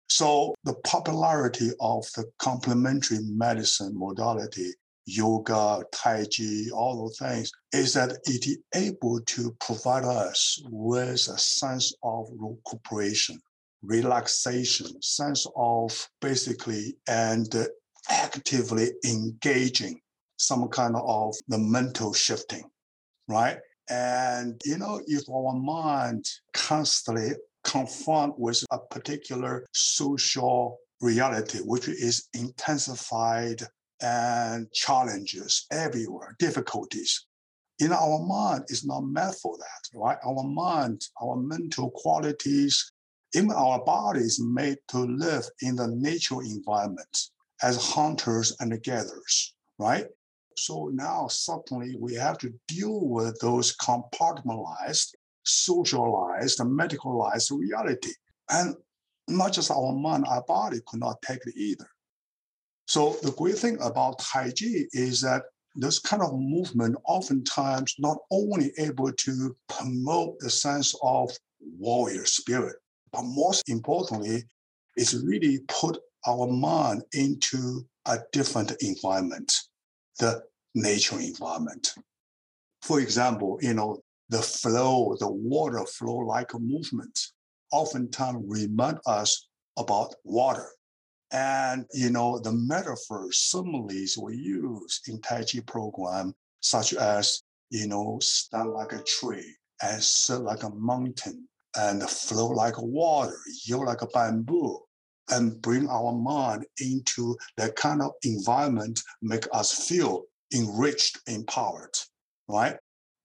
So 0.08 0.54
the 0.64 0.74
popularity 0.84 1.70
of 1.80 2.04
the 2.14 2.26
complementary 2.38 3.18
medicine 3.22 3.98
modality 3.98 4.70
yoga, 5.08 5.82
Tai 5.90 6.24
Chi, 6.24 6.70
all 6.74 6.98
those 6.98 7.18
things, 7.18 7.50
is 7.72 7.94
that 7.94 8.12
it 8.26 8.46
is 8.46 8.58
able 8.74 9.20
to 9.20 9.56
provide 9.60 10.04
us 10.04 10.60
with 10.66 11.28
a 11.28 11.38
sense 11.38 11.94
of 12.02 12.28
recuperation, 12.36 13.40
relaxation, 13.82 15.00
sense 15.00 15.46
of 15.56 16.08
basically 16.20 16.96
and 17.08 17.54
actively 18.10 18.90
engaging 19.04 19.98
some 20.36 20.68
kind 20.68 20.94
of 20.96 21.34
the 21.48 21.58
mental 21.58 22.12
shifting, 22.12 22.64
right? 23.28 23.58
And 23.90 24.60
you 24.64 24.76
know, 24.76 25.00
if 25.06 25.28
our 25.30 25.54
mind 25.54 26.26
constantly 26.52 27.30
confront 27.64 28.38
with 28.38 28.62
a 28.70 28.78
particular 28.78 29.66
social 29.72 30.78
reality, 31.00 31.58
which 31.58 31.88
is 31.88 32.28
intensified 32.34 33.62
and 34.00 34.70
challenges 34.72 35.66
everywhere, 35.70 36.36
difficulties. 36.38 37.26
In 37.80 37.92
our 37.92 38.18
mind 38.18 38.64
is 38.68 38.84
not 38.84 39.02
meant 39.02 39.36
for 39.36 39.56
that, 39.56 39.98
right? 39.98 40.18
Our 40.24 40.42
mind, 40.42 41.02
our 41.22 41.36
mental 41.36 41.90
qualities, 41.90 42.92
even 43.34 43.52
our 43.52 43.84
body 43.84 44.20
is 44.20 44.40
made 44.40 44.78
to 44.88 44.98
live 44.98 45.44
in 45.62 45.76
the 45.76 45.88
natural 45.88 46.40
environment 46.40 47.30
as 47.62 47.92
hunters 47.92 48.56
and 48.60 48.82
gatherers, 48.82 49.54
right? 49.78 50.06
So 50.56 50.90
now 50.92 51.28
suddenly 51.28 51.96
we 52.00 52.14
have 52.14 52.38
to 52.38 52.52
deal 52.66 53.06
with 53.06 53.38
those 53.40 53.76
compartmentalized, 53.76 55.14
socialized, 55.44 56.58
medicalized 56.60 57.56
reality. 57.56 58.12
And 58.50 58.74
not 59.28 59.52
just 59.52 59.70
our 59.70 59.92
mind, 59.92 60.24
our 60.26 60.42
body 60.42 60.78
could 60.86 61.00
not 61.00 61.22
take 61.22 61.46
it 61.46 61.54
either. 61.56 61.86
So 62.88 63.18
the 63.22 63.32
great 63.32 63.58
thing 63.58 63.76
about 63.82 64.18
Tai 64.18 64.44
Chi 64.44 64.86
is 64.92 65.20
that 65.20 65.42
this 65.76 65.98
kind 65.98 66.22
of 66.22 66.32
movement 66.32 66.96
oftentimes 67.04 67.94
not 67.98 68.16
only 68.30 68.72
able 68.78 69.12
to 69.12 69.56
promote 69.68 70.38
the 70.40 70.48
sense 70.48 70.94
of 71.02 71.30
warrior 71.60 72.24
spirit, 72.24 72.76
but 73.12 73.24
most 73.24 73.68
importantly, 73.68 74.42
it's 74.96 75.14
really 75.14 75.60
put 75.68 75.98
our 76.26 76.46
mind 76.46 77.02
into 77.12 77.86
a 78.06 78.18
different 78.32 78.72
environment, 78.80 79.52
the 80.18 80.42
nature 80.74 81.20
environment. 81.20 81.94
For 82.80 83.00
example, 83.00 83.58
you 83.60 83.74
know, 83.74 84.02
the 84.30 84.40
flow, 84.40 85.14
the 85.20 85.30
water 85.30 85.84
flow 85.84 86.16
like 86.16 86.54
movement, 86.54 87.18
oftentimes 87.70 88.44
remind 88.48 88.98
us 89.06 89.48
about 89.76 90.14
water. 90.24 90.70
And, 91.30 91.84
you 91.92 92.10
know, 92.10 92.38
the 92.38 92.52
metaphors, 92.52 93.38
similes 93.38 94.16
we 94.16 94.36
use 94.36 95.00
in 95.08 95.20
Tai 95.20 95.44
Chi 95.44 95.60
program, 95.66 96.34
such 96.60 96.94
as, 96.94 97.42
you 97.70 97.86
know, 97.86 98.18
stand 98.22 98.70
like 98.70 98.92
a 98.92 99.02
tree 99.02 99.54
and 99.82 100.02
sit 100.02 100.40
like 100.40 100.62
a 100.62 100.70
mountain 100.70 101.46
and 101.76 102.02
flow 102.08 102.48
like 102.48 102.80
water, 102.80 103.36
yield 103.66 103.84
like 103.84 104.02
a 104.02 104.06
bamboo, 104.06 104.80
and 105.30 105.60
bring 105.60 105.86
our 105.88 106.12
mind 106.12 106.64
into 106.80 107.36
that 107.58 107.76
kind 107.76 108.00
of 108.00 108.12
environment, 108.22 109.00
make 109.20 109.46
us 109.52 109.86
feel 109.86 110.24
enriched, 110.54 111.18
empowered, 111.26 111.94
right? 112.48 112.76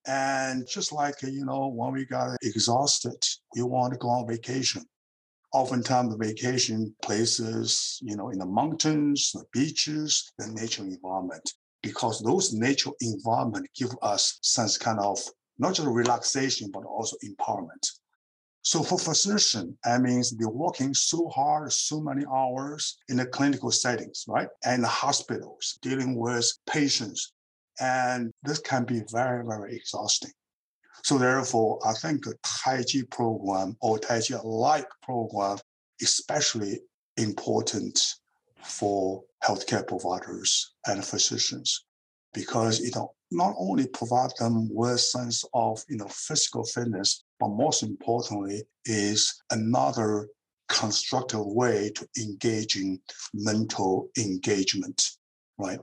And 0.06 0.68
just 0.68 0.92
like, 0.92 1.22
you 1.22 1.46
know, 1.46 1.68
when 1.68 1.94
we 1.94 2.06
got 2.06 2.38
exhausted, 2.42 3.16
we 3.56 3.64
want 3.64 3.94
to 3.94 4.00
go 4.00 4.10
on 4.10 4.28
vacation 4.28 4.84
oftentimes 5.54 6.12
the 6.12 6.26
vacation 6.26 6.94
places, 7.02 8.00
you 8.02 8.16
know, 8.16 8.30
in 8.30 8.40
the 8.40 8.46
mountains, 8.46 9.32
the 9.34 9.46
beaches, 9.54 10.34
the 10.38 10.48
nature 10.48 10.84
environment, 10.84 11.54
because 11.82 12.22
those 12.22 12.54
nature 12.54 12.92
environment 13.02 13.68
give 13.76 13.92
us 14.02 14.40
sense 14.42 14.78
kind 14.78 15.00
of 15.00 15.20
not 15.60 15.76
just 15.76 15.88
relaxation, 15.88 16.72
but 16.72 16.84
also 16.84 17.16
empowerment. 17.24 17.88
So 18.64 18.82
for 18.82 18.98
physician, 18.98 19.78
that 19.84 20.02
means 20.02 20.32
they're 20.32 20.48
working 20.50 20.94
so 20.94 21.28
hard, 21.30 21.72
so 21.72 22.02
many 22.02 22.26
hours 22.26 22.98
in 23.10 23.18
the 23.18 23.26
clinical 23.26 23.72
settings, 23.72 24.24
right? 24.28 24.48
And 24.64 24.84
the 24.84 24.88
hospitals 24.88 25.78
dealing 25.82 26.18
with 26.18 26.50
patients. 26.66 27.34
And 27.80 28.32
this 28.44 28.60
can 28.60 28.86
be 28.86 29.02
very, 29.12 29.46
very 29.46 29.76
exhausting. 29.76 30.32
So 31.04 31.18
therefore, 31.18 31.80
I 31.86 31.94
think 31.94 32.26
a 32.26 32.34
Tai 32.44 32.84
Chi 32.84 33.02
program 33.12 33.76
or 33.82 34.00
Tai 34.00 34.22
Chi-like 34.22 34.88
program 35.02 35.58
is 36.00 36.10
especially 36.10 36.80
important 37.18 38.00
for 38.64 39.24
healthcare 39.44 39.86
providers 39.86 40.74
and 40.88 41.04
physicians 41.04 41.86
because 42.34 42.80
it 42.80 42.96
not 43.32 43.54
only 43.58 43.88
provide 43.88 44.32
them 44.40 44.70
with 44.74 45.00
sense 45.02 45.44
of 45.54 45.84
you 45.90 45.98
know 45.98 46.08
physical 46.08 46.64
fitness, 46.64 47.26
but 47.38 47.50
most 47.50 47.84
importantly 47.84 48.64
is 48.86 49.42
another 49.52 50.30
constructive 50.70 51.46
way 51.46 51.92
to 51.96 52.08
engaging 52.18 53.00
mental 53.34 54.10
engagement, 54.18 55.02
right? 55.58 55.80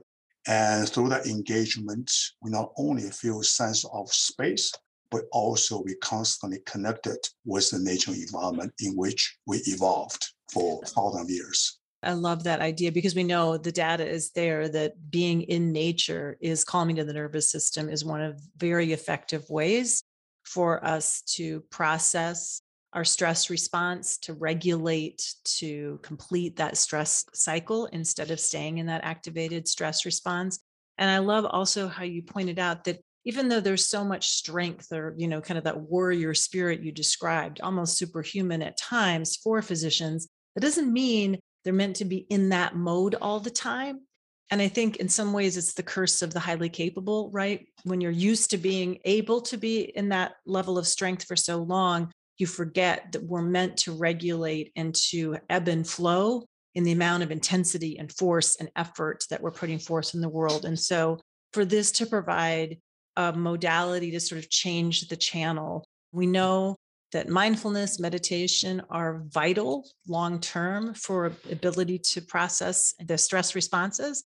And 0.47 0.89
through 0.89 1.09
that 1.09 1.27
engagement, 1.27 2.11
we 2.41 2.49
not 2.49 2.71
only 2.75 3.03
feel 3.11 3.43
sense 3.43 3.85
of 3.93 4.11
space, 4.11 4.71
but 5.11 5.25
also 5.31 5.83
we 5.83 5.95
constantly 5.95 6.59
connected 6.65 7.17
with 7.45 7.69
the 7.69 7.79
natural 7.79 8.15
environment 8.15 8.73
in 8.79 8.95
which 8.95 9.37
we 9.45 9.57
evolved 9.67 10.25
for 10.51 10.81
thousands 10.85 11.25
of 11.25 11.29
years. 11.29 11.77
I 12.03 12.13
love 12.13 12.43
that 12.45 12.61
idea 12.61 12.91
because 12.91 13.13
we 13.13 13.23
know 13.23 13.57
the 13.57 13.71
data 13.71 14.07
is 14.07 14.31
there 14.31 14.67
that 14.69 15.11
being 15.11 15.43
in 15.43 15.71
nature 15.71 16.37
is 16.41 16.63
calming 16.63 16.95
to 16.95 17.03
the 17.03 17.13
nervous 17.13 17.51
system 17.51 17.89
is 17.89 18.03
one 18.03 18.21
of 18.21 18.41
very 18.57 18.91
effective 18.91 19.47
ways 19.49 20.03
for 20.43 20.83
us 20.83 21.21
to 21.21 21.61
process 21.69 22.61
our 22.93 23.05
stress 23.05 23.49
response 23.49 24.17
to 24.17 24.33
regulate 24.33 25.33
to 25.45 25.99
complete 26.01 26.55
that 26.57 26.75
stress 26.75 27.23
cycle 27.33 27.85
instead 27.87 28.31
of 28.31 28.39
staying 28.39 28.79
in 28.79 28.87
that 28.87 29.03
activated 29.03 29.67
stress 29.67 30.03
response 30.03 30.59
and 30.97 31.09
i 31.09 31.19
love 31.19 31.45
also 31.45 31.87
how 31.87 32.03
you 32.03 32.21
pointed 32.21 32.59
out 32.59 32.83
that 32.83 32.99
even 33.25 33.47
though 33.47 33.59
there's 33.59 33.85
so 33.85 34.03
much 34.03 34.29
strength 34.29 34.91
or 34.91 35.13
you 35.17 35.27
know 35.27 35.41
kind 35.41 35.57
of 35.57 35.63
that 35.63 35.79
warrior 35.79 36.33
spirit 36.33 36.81
you 36.81 36.91
described 36.91 37.61
almost 37.61 37.97
superhuman 37.97 38.61
at 38.61 38.77
times 38.77 39.37
for 39.37 39.61
physicians 39.61 40.27
that 40.55 40.61
doesn't 40.61 40.91
mean 40.91 41.39
they're 41.63 41.73
meant 41.73 41.95
to 41.95 42.05
be 42.05 42.25
in 42.29 42.49
that 42.49 42.75
mode 42.75 43.15
all 43.21 43.39
the 43.39 43.49
time 43.49 44.01
and 44.49 44.61
i 44.61 44.67
think 44.67 44.97
in 44.97 45.09
some 45.09 45.33
ways 45.33 45.57
it's 45.57 45.73
the 45.73 45.83
curse 45.83 46.21
of 46.21 46.33
the 46.33 46.39
highly 46.39 46.69
capable 46.69 47.29
right 47.33 47.67
when 47.83 48.01
you're 48.01 48.11
used 48.11 48.49
to 48.51 48.57
being 48.57 48.99
able 49.05 49.41
to 49.41 49.57
be 49.57 49.81
in 49.81 50.09
that 50.09 50.33
level 50.45 50.77
of 50.77 50.87
strength 50.87 51.25
for 51.25 51.35
so 51.35 51.57
long 51.57 52.11
you 52.37 52.47
forget 52.47 53.11
that 53.11 53.23
we're 53.23 53.41
meant 53.41 53.77
to 53.77 53.91
regulate 53.91 54.71
and 54.75 54.95
to 54.95 55.37
ebb 55.49 55.67
and 55.67 55.87
flow 55.87 56.43
in 56.73 56.83
the 56.83 56.91
amount 56.91 57.23
of 57.23 57.31
intensity 57.31 57.97
and 57.97 58.11
force 58.11 58.55
and 58.55 58.71
effort 58.75 59.23
that 59.29 59.41
we're 59.41 59.51
putting 59.51 59.79
forth 59.79 60.13
in 60.13 60.21
the 60.21 60.29
world. 60.29 60.65
And 60.65 60.79
so, 60.79 61.19
for 61.53 61.65
this 61.65 61.91
to 61.93 62.05
provide 62.05 62.77
a 63.15 63.33
modality 63.33 64.11
to 64.11 64.19
sort 64.19 64.39
of 64.39 64.49
change 64.49 65.07
the 65.07 65.15
channel, 65.15 65.85
we 66.11 66.25
know 66.25 66.75
that 67.11 67.27
mindfulness, 67.27 67.99
meditation 67.99 68.81
are 68.89 69.23
vital 69.27 69.85
long 70.07 70.39
term 70.39 70.93
for 70.93 71.33
ability 71.49 71.99
to 71.99 72.21
process 72.21 72.93
the 73.05 73.17
stress 73.17 73.53
responses. 73.53 74.23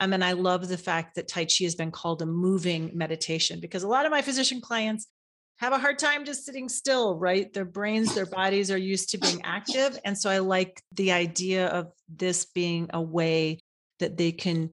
I 0.00 0.06
mean, 0.06 0.22
I 0.22 0.32
love 0.32 0.68
the 0.68 0.78
fact 0.78 1.16
that 1.16 1.26
Tai 1.26 1.46
Chi 1.46 1.64
has 1.64 1.74
been 1.74 1.90
called 1.90 2.22
a 2.22 2.26
moving 2.26 2.92
meditation 2.94 3.58
because 3.60 3.82
a 3.82 3.88
lot 3.88 4.06
of 4.06 4.12
my 4.12 4.22
physician 4.22 4.60
clients 4.60 5.08
have 5.56 5.72
a 5.72 5.78
hard 5.78 5.98
time 5.98 6.24
just 6.24 6.46
sitting 6.46 6.68
still, 6.68 7.18
right? 7.18 7.52
Their 7.52 7.64
brains, 7.64 8.14
their 8.14 8.26
bodies 8.26 8.70
are 8.70 8.78
used 8.78 9.10
to 9.10 9.18
being 9.18 9.40
active. 9.42 9.98
And 10.04 10.16
so 10.16 10.30
I 10.30 10.38
like 10.38 10.80
the 10.94 11.10
idea 11.10 11.66
of 11.66 11.90
this 12.08 12.46
being 12.46 12.88
a 12.94 13.02
way 13.02 13.58
that 13.98 14.16
they 14.16 14.30
can 14.30 14.70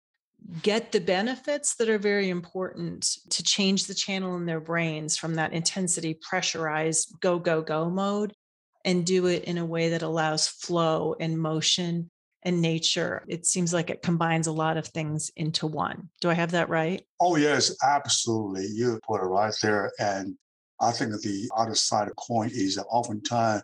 get 0.61 0.91
the 0.91 0.99
benefits 0.99 1.75
that 1.75 1.89
are 1.89 1.97
very 1.97 2.29
important 2.29 3.17
to 3.29 3.43
change 3.43 3.85
the 3.85 3.93
channel 3.93 4.35
in 4.35 4.45
their 4.45 4.59
brains 4.59 5.17
from 5.17 5.35
that 5.35 5.53
intensity 5.53 6.13
pressurized 6.13 7.13
go 7.19 7.39
go 7.39 7.61
go 7.61 7.89
mode 7.89 8.33
and 8.83 9.05
do 9.05 9.25
it 9.25 9.45
in 9.45 9.57
a 9.57 9.65
way 9.65 9.89
that 9.89 10.03
allows 10.03 10.47
flow 10.47 11.15
and 11.19 11.39
motion 11.39 12.09
and 12.43 12.61
nature. 12.61 13.23
It 13.27 13.47
seems 13.47 13.73
like 13.73 13.89
it 13.89 14.03
combines 14.03 14.45
a 14.45 14.51
lot 14.51 14.77
of 14.77 14.87
things 14.87 15.31
into 15.35 15.65
one. 15.65 16.09
Do 16.21 16.29
i 16.29 16.33
have 16.33 16.51
that 16.51 16.69
right? 16.69 17.03
Oh 17.19 17.35
yes 17.35 17.75
absolutely. 17.83 18.67
You 18.67 18.99
put 19.07 19.21
it 19.21 19.25
right 19.25 19.53
there. 19.61 19.91
And 19.99 20.37
I 20.79 20.91
think 20.91 21.11
the 21.21 21.49
other 21.55 21.75
side 21.75 22.07
of 22.07 22.15
coin 22.17 22.51
is 22.53 22.75
that 22.75 22.85
oftentimes 22.85 23.63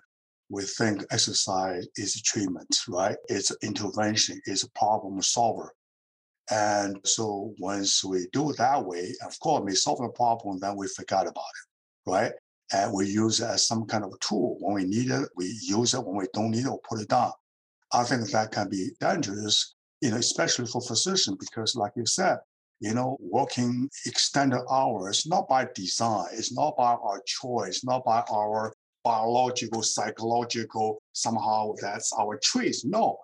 we 0.49 0.63
think 0.63 1.05
exercise 1.11 1.87
is 1.95 2.15
a 2.15 2.21
treatment, 2.23 2.75
right? 2.89 3.15
It's 3.29 3.51
an 3.51 3.57
intervention, 3.61 4.41
it's 4.45 4.63
a 4.63 4.71
problem 4.71 5.21
solver. 5.21 5.73
And 6.51 6.99
so 7.05 7.53
once 7.59 8.03
we 8.03 8.27
do 8.33 8.51
it 8.51 8.57
that 8.57 8.85
way, 8.85 9.15
of 9.25 9.39
course, 9.39 9.63
we 9.63 9.73
solve 9.73 9.99
the 9.99 10.09
problem, 10.09 10.59
then 10.59 10.75
we 10.75 10.87
forget 10.87 11.21
about 11.21 11.31
it, 11.37 12.09
right? 12.09 12.33
And 12.73 12.93
we 12.93 13.07
use 13.07 13.39
it 13.39 13.45
as 13.45 13.67
some 13.67 13.85
kind 13.85 14.03
of 14.03 14.11
a 14.13 14.17
tool. 14.19 14.57
When 14.59 14.75
we 14.75 14.83
need 14.83 15.11
it, 15.11 15.29
we 15.37 15.57
use 15.61 15.93
it. 15.93 16.05
When 16.05 16.17
we 16.17 16.27
don't 16.33 16.51
need 16.51 16.65
it, 16.65 16.71
we 16.71 16.77
put 16.87 17.01
it 17.01 17.09
down. 17.09 17.31
I 17.93 18.03
think 18.03 18.29
that 18.29 18.51
can 18.51 18.69
be 18.69 18.89
dangerous, 18.99 19.75
you 20.01 20.11
know, 20.11 20.17
especially 20.17 20.65
for 20.65 20.81
physicians, 20.81 21.37
because 21.39 21.75
like 21.75 21.93
you 21.95 22.05
said, 22.05 22.37
you 22.79 22.93
know, 22.93 23.17
working 23.19 23.89
extended 24.05 24.63
hours, 24.69 25.25
not 25.27 25.47
by 25.47 25.67
design, 25.75 26.27
it's 26.33 26.53
not 26.53 26.75
by 26.75 26.93
our 26.93 27.21
choice, 27.25 27.83
not 27.83 28.03
by 28.03 28.23
our 28.31 28.73
biological, 29.03 29.83
psychological, 29.83 31.01
somehow 31.13 31.73
that's 31.81 32.11
our 32.19 32.37
choice. 32.37 32.83
No, 32.85 33.17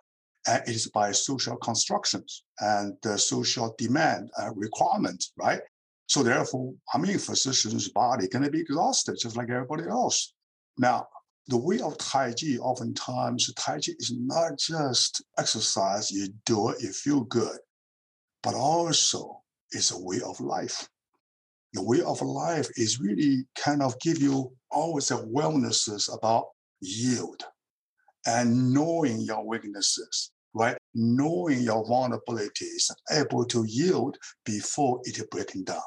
and 0.47 0.63
it 0.67 0.75
is 0.75 0.87
by 0.87 1.11
social 1.11 1.57
constructions 1.57 2.43
and 2.59 2.95
the 3.03 3.17
social 3.17 3.75
demand 3.77 4.29
uh, 4.41 4.51
requirement, 4.55 5.23
right? 5.37 5.61
So 6.07 6.23
therefore, 6.23 6.73
I 6.93 6.97
mean, 6.97 7.17
physician's 7.17 7.89
body 7.89 8.27
going 8.29 8.45
to 8.45 8.51
be 8.51 8.61
exhausted 8.61 9.17
just 9.21 9.35
like 9.35 9.49
everybody 9.49 9.83
else. 9.83 10.33
Now, 10.77 11.07
the 11.47 11.57
way 11.57 11.79
of 11.79 11.97
Tai 11.97 12.33
Chi, 12.33 12.57
oftentimes, 12.59 13.53
Tai 13.53 13.75
Chi 13.75 13.93
is 13.99 14.13
not 14.17 14.57
just 14.57 15.23
exercise, 15.37 16.11
you 16.11 16.29
do 16.45 16.69
it, 16.69 16.81
you 16.81 16.91
feel 16.91 17.21
good, 17.21 17.57
but 18.43 18.53
also 18.53 19.41
it's 19.71 19.91
a 19.91 19.99
way 19.99 20.21
of 20.25 20.39
life. 20.39 20.87
The 21.73 21.83
way 21.83 22.01
of 22.01 22.21
life 22.21 22.69
is 22.75 22.99
really 22.99 23.45
kind 23.57 23.81
of 23.81 23.99
give 23.99 24.19
you 24.21 24.51
always 24.71 25.11
a 25.11 25.17
wellnesses 25.17 26.09
about 26.13 26.47
yield 26.81 27.43
and 28.25 28.73
knowing 28.73 29.21
your 29.21 29.45
weaknesses, 29.45 30.31
right? 30.53 30.77
Knowing 30.93 31.61
your 31.61 31.85
vulnerabilities, 31.85 32.89
able 33.11 33.45
to 33.45 33.65
yield 33.67 34.17
before 34.45 35.01
it 35.03 35.29
breaking 35.29 35.63
down. 35.63 35.81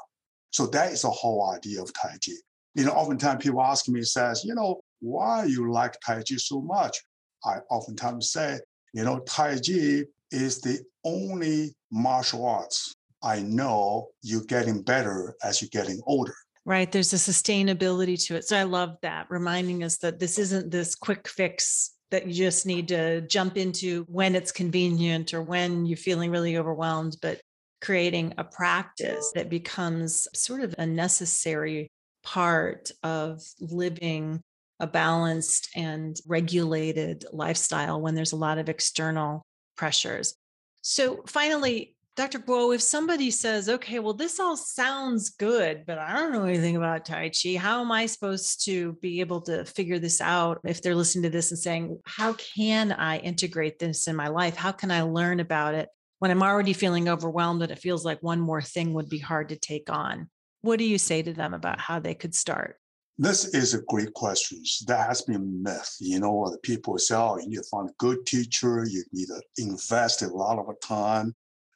So 0.51 0.67
that 0.67 0.91
is 0.91 1.03
the 1.03 1.09
whole 1.09 1.51
idea 1.51 1.81
of 1.81 1.91
Tai 1.93 2.17
Chi. 2.25 2.33
You 2.75 2.85
know, 2.85 2.91
oftentimes 2.91 3.43
people 3.43 3.61
ask 3.61 3.87
me, 3.89 4.01
says, 4.03 4.43
you 4.45 4.55
know, 4.55 4.81
why 4.99 5.45
you 5.45 5.71
like 5.71 5.97
Tai 6.05 6.23
Chi 6.27 6.35
so 6.35 6.61
much? 6.61 6.97
I 7.43 7.57
oftentimes 7.69 8.31
say, 8.31 8.59
you 8.93 9.03
know, 9.03 9.19
Tai 9.19 9.55
Chi 9.55 10.03
is 10.31 10.61
the 10.61 10.79
only 11.03 11.75
martial 11.91 12.45
arts 12.45 12.95
I 13.23 13.41
know 13.41 14.09
you're 14.23 14.45
getting 14.45 14.81
better 14.81 15.35
as 15.43 15.61
you're 15.61 15.69
getting 15.71 16.01
older. 16.05 16.35
Right. 16.65 16.91
There's 16.91 17.13
a 17.13 17.17
sustainability 17.17 18.23
to 18.27 18.35
it. 18.35 18.45
So 18.45 18.57
I 18.57 18.63
love 18.63 18.97
that, 19.01 19.27
reminding 19.29 19.83
us 19.83 19.97
that 19.97 20.19
this 20.19 20.37
isn't 20.37 20.71
this 20.71 20.95
quick 20.95 21.27
fix 21.27 21.91
that 22.11 22.27
you 22.27 22.33
just 22.33 22.65
need 22.65 22.89
to 22.89 23.21
jump 23.21 23.57
into 23.57 24.03
when 24.03 24.35
it's 24.35 24.51
convenient 24.51 25.33
or 25.33 25.41
when 25.41 25.85
you're 25.85 25.97
feeling 25.97 26.29
really 26.29 26.57
overwhelmed, 26.57 27.17
but 27.21 27.41
creating 27.81 28.33
a 28.37 28.43
practice 28.43 29.31
that 29.33 29.49
becomes 29.49 30.27
sort 30.33 30.61
of 30.61 30.75
a 30.77 30.85
necessary 30.85 31.89
part 32.23 32.91
of 33.01 33.41
living 33.59 34.41
a 34.79 34.87
balanced 34.87 35.69
and 35.75 36.17
regulated 36.27 37.23
lifestyle 37.31 38.01
when 38.01 38.15
there's 38.15 38.31
a 38.31 38.37
lot 38.37 38.57
of 38.57 38.67
external 38.67 39.43
pressures. 39.77 40.35
So, 40.81 41.23
finally, 41.27 41.95
Dr. 42.17 42.39
Guo, 42.39 42.75
if 42.75 42.81
somebody 42.81 43.31
says, 43.31 43.69
okay, 43.69 43.99
well, 43.99 44.13
this 44.13 44.37
all 44.37 44.57
sounds 44.57 45.29
good, 45.29 45.85
but 45.87 45.97
I 45.97 46.13
don't 46.13 46.33
know 46.33 46.43
anything 46.43 46.75
about 46.75 47.05
Tai 47.05 47.29
Chi, 47.29 47.55
how 47.57 47.79
am 47.79 47.91
I 47.91 48.05
supposed 48.05 48.65
to 48.65 48.93
be 49.01 49.21
able 49.21 49.39
to 49.43 49.63
figure 49.63 49.97
this 49.97 50.19
out 50.19 50.59
if 50.65 50.81
they're 50.81 50.93
listening 50.93 51.23
to 51.23 51.29
this 51.29 51.51
and 51.51 51.59
saying, 51.59 51.99
how 52.05 52.33
can 52.33 52.91
I 52.91 53.19
integrate 53.19 53.79
this 53.79 54.09
in 54.09 54.17
my 54.17 54.27
life? 54.27 54.57
How 54.57 54.73
can 54.73 54.91
I 54.91 55.03
learn 55.03 55.39
about 55.39 55.73
it 55.73 55.87
when 56.19 56.31
I'm 56.31 56.43
already 56.43 56.73
feeling 56.73 57.07
overwhelmed 57.07 57.61
and 57.61 57.71
it 57.71 57.79
feels 57.79 58.03
like 58.03 58.21
one 58.21 58.41
more 58.41 58.61
thing 58.61 58.93
would 58.93 59.07
be 59.07 59.19
hard 59.19 59.47
to 59.49 59.55
take 59.55 59.89
on? 59.89 60.29
What 60.63 60.79
do 60.79 60.85
you 60.85 60.97
say 60.97 61.21
to 61.21 61.31
them 61.31 61.53
about 61.53 61.79
how 61.79 61.99
they 61.99 62.13
could 62.13 62.35
start? 62.35 62.75
This 63.17 63.45
is 63.53 63.73
a 63.73 63.83
great 63.87 64.13
question. 64.13 64.61
That 64.87 65.07
has 65.07 65.21
been 65.21 65.35
a 65.35 65.39
myth. 65.39 65.95
You 66.01 66.19
know, 66.19 66.49
the 66.51 66.57
people 66.57 66.97
say, 66.97 67.15
oh, 67.15 67.37
you 67.37 67.47
need 67.47 67.55
to 67.55 67.63
find 67.63 67.89
a 67.89 67.93
good 67.99 68.25
teacher, 68.25 68.85
you 68.85 69.01
need 69.13 69.27
to 69.27 69.41
invest 69.57 70.23
a 70.23 70.27
lot 70.27 70.59
of 70.59 70.67
time 70.81 71.33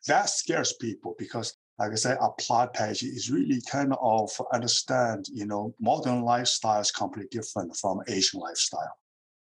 that 0.08 0.30
scares 0.30 0.74
people 0.74 1.15
because 1.18 1.58
like 1.78 1.91
I 1.91 1.96
said, 1.96 2.18
pedagogy 2.38 3.08
is 3.08 3.30
really 3.30 3.62
kind 3.70 3.94
of 4.00 4.32
understand, 4.54 5.26
you 5.34 5.46
know, 5.46 5.74
modern 5.80 6.22
lifestyle 6.22 6.80
is 6.80 6.91
completely 6.91 7.38
different 7.38 7.76
from 7.76 8.00
Asian 8.08 8.39
lifestyle. 8.39 8.98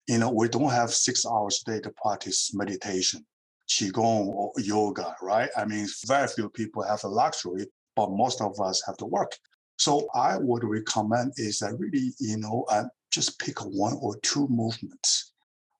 You 0.07 0.19
know, 0.19 0.29
we 0.29 0.47
don't 0.47 0.69
have 0.69 0.91
six 0.91 1.25
hours 1.25 1.63
a 1.65 1.71
day 1.71 1.79
to 1.81 1.91
practice 1.91 2.53
meditation, 2.53 3.25
qigong 3.67 4.27
or 4.27 4.51
yoga, 4.57 5.15
right? 5.21 5.49
I 5.57 5.65
mean, 5.65 5.87
very 6.05 6.27
few 6.27 6.49
people 6.49 6.83
have 6.83 7.01
the 7.01 7.07
luxury, 7.07 7.65
but 7.95 8.11
most 8.11 8.39
of 8.39 8.59
us 8.59 8.83
have 8.85 8.97
to 8.97 9.05
work. 9.05 9.31
So 9.77 10.07
I 10.13 10.37
would 10.37 10.63
recommend 10.63 11.33
is 11.37 11.59
that 11.59 11.75
really, 11.79 12.13
you 12.19 12.37
know, 12.37 12.65
uh, 12.69 12.83
just 13.09 13.39
pick 13.39 13.59
one 13.61 13.97
or 13.99 14.15
two 14.17 14.47
movements, 14.47 15.33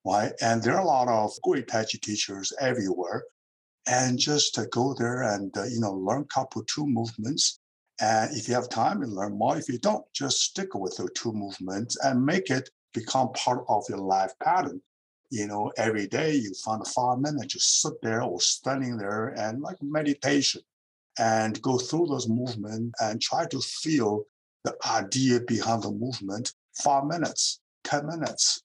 right? 0.05 0.31
And 0.41 0.63
there 0.63 0.73
are 0.75 0.81
a 0.81 0.87
lot 0.87 1.07
of 1.07 1.31
great 1.43 1.67
Tai 1.67 1.83
Chi 1.83 1.99
teachers 2.01 2.51
everywhere 2.59 3.23
and 3.87 4.19
just 4.19 4.59
go 4.71 4.93
there 4.93 5.23
and 5.23 5.55
uh, 5.57 5.63
you 5.63 5.79
know 5.79 5.93
learn 5.93 6.25
couple 6.25 6.63
two 6.63 6.85
movements. 6.85 7.59
And 7.99 8.35
if 8.35 8.47
you 8.47 8.55
have 8.55 8.69
time 8.69 9.03
and 9.03 9.13
learn 9.13 9.37
more. 9.37 9.57
If 9.57 9.69
you 9.69 9.77
don't 9.77 10.05
just 10.13 10.41
stick 10.41 10.73
with 10.73 10.97
the 10.97 11.07
two 11.13 11.33
movements 11.33 11.97
and 12.03 12.25
make 12.25 12.49
it 12.49 12.69
become 12.93 13.31
part 13.33 13.63
of 13.69 13.83
your 13.89 13.99
life 13.99 14.33
pattern. 14.43 14.81
You 15.29 15.47
know 15.47 15.71
every 15.77 16.07
day 16.07 16.35
you 16.35 16.53
find 16.65 16.85
five 16.87 17.19
minutes 17.19 17.53
just 17.53 17.81
sit 17.81 17.93
there 18.01 18.21
or 18.21 18.41
standing 18.41 18.97
there 18.97 19.29
and 19.29 19.61
like 19.61 19.77
meditation 19.81 20.61
and 21.19 21.61
go 21.61 21.77
through 21.77 22.07
those 22.07 22.27
movements 22.27 23.01
and 23.01 23.21
try 23.21 23.45
to 23.47 23.59
feel 23.59 24.25
the 24.63 24.75
idea 24.85 25.39
behind 25.41 25.83
the 25.83 25.91
movement. 25.91 26.53
Five 26.83 27.05
minutes 27.05 27.59
10 27.83 28.07
minutes 28.07 28.63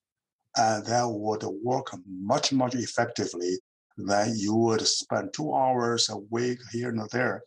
and 0.56 0.84
that 0.86 1.04
would 1.04 1.42
work 1.62 1.94
much 2.08 2.52
much 2.52 2.74
effectively 2.74 3.58
then 3.96 4.34
you 4.36 4.54
would 4.54 4.86
spend 4.86 5.32
two 5.32 5.54
hours 5.54 6.08
a 6.10 6.18
week 6.30 6.58
here 6.72 6.90
and 6.90 7.08
there. 7.10 7.42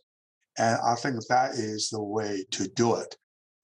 And 0.58 0.78
I 0.84 0.94
think 0.96 1.16
that 1.28 1.52
is 1.54 1.90
the 1.90 2.02
way 2.02 2.44
to 2.50 2.68
do 2.68 2.96
it. 2.96 3.16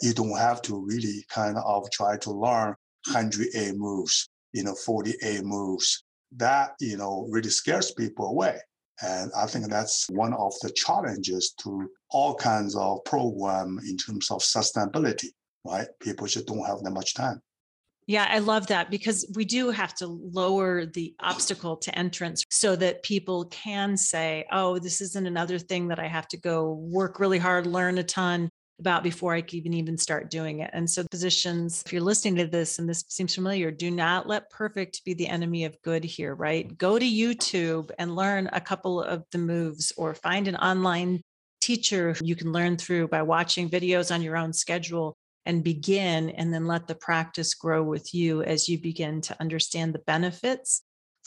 You 0.03 0.13
don't 0.13 0.39
have 0.39 0.63
to 0.63 0.85
really 0.85 1.25
kind 1.29 1.57
of 1.57 1.91
try 1.91 2.17
to 2.19 2.31
learn 2.31 2.75
100A 3.09 3.77
moves, 3.77 4.29
you 4.53 4.63
know, 4.63 4.75
40A 4.75 5.43
moves. 5.43 6.05
That, 6.37 6.73
you 6.81 6.97
know, 6.97 7.27
really 7.31 7.51
scares 7.51 7.93
people 7.93 8.27
away. 8.27 8.59
And 9.03 9.31
I 9.37 9.47
think 9.47 9.69
that's 9.69 10.09
one 10.11 10.33
of 10.33 10.55
the 10.63 10.71
challenges 10.71 11.55
to 11.63 11.89
all 12.11 12.35
kinds 12.35 12.75
of 12.77 13.05
program 13.05 13.79
in 13.89 13.97
terms 13.97 14.31
of 14.31 14.41
sustainability, 14.41 15.29
right? 15.65 15.87
People 16.01 16.27
just 16.27 16.47
don't 16.47 16.67
have 16.67 16.83
that 16.83 16.91
much 16.91 17.15
time. 17.15 17.41
Yeah, 18.09 18.27
I 18.31 18.39
love 18.39 18.69
that 18.69 18.89
because 18.89 19.27
we 19.35 19.45
do 19.45 19.71
have 19.71 19.93
to 19.97 20.07
lower 20.07 20.87
the 20.87 21.15
obstacle 21.19 21.77
to 21.79 21.99
entrance 21.99 22.45
so 22.51 22.77
that 22.77 23.03
people 23.03 23.47
can 23.47 23.97
say, 23.97 24.47
oh, 24.53 24.79
this 24.79 25.01
isn't 25.01 25.27
another 25.27 25.59
thing 25.59 25.89
that 25.89 25.99
I 25.99 26.07
have 26.07 26.29
to 26.29 26.37
go 26.37 26.75
work 26.75 27.19
really 27.19 27.39
hard, 27.39 27.67
learn 27.67 27.99
a 27.99 28.05
ton 28.05 28.49
about 28.79 29.03
before 29.03 29.35
I 29.35 29.41
can 29.41 29.73
even 29.73 29.97
start 29.99 30.31
doing 30.31 30.61
it. 30.61 30.71
And 30.73 30.89
so 30.89 31.05
physicians, 31.11 31.83
if 31.85 31.93
you're 31.93 32.03
listening 32.03 32.37
to 32.37 32.47
this 32.47 32.79
and 32.79 32.89
this 32.89 33.05
seems 33.09 33.35
familiar, 33.35 33.71
do 33.73 33.91
not 33.91 34.29
let 34.29 34.51
perfect 34.51 35.05
be 35.05 35.15
the 35.15 35.27
enemy 35.27 35.65
of 35.65 35.81
good 35.83 36.05
here, 36.05 36.35
right? 36.35 36.77
Go 36.79 36.99
to 36.99 37.05
YouTube 37.05 37.91
and 37.99 38.15
learn 38.15 38.49
a 38.53 38.61
couple 38.61 39.03
of 39.03 39.25
the 39.33 39.39
moves 39.39 39.93
or 39.97 40.15
find 40.15 40.47
an 40.47 40.57
online 40.57 41.23
teacher 41.61 42.15
you 42.23 42.37
can 42.37 42.53
learn 42.53 42.77
through 42.77 43.09
by 43.09 43.23
watching 43.23 43.69
videos 43.69 44.15
on 44.15 44.23
your 44.23 44.37
own 44.37 44.53
schedule 44.53 45.17
and 45.47 45.65
begin 45.65 46.31
and 46.31 46.53
then 46.53 46.67
let 46.67 46.87
the 46.87 46.95
practice 46.95 47.55
grow 47.55 47.83
with 47.83 48.13
you 48.13 48.43
as 48.43 48.69
you 48.69 48.79
begin 48.79 49.21
to 49.23 49.37
understand 49.41 49.95
the 49.95 50.01
benefits 50.01 50.83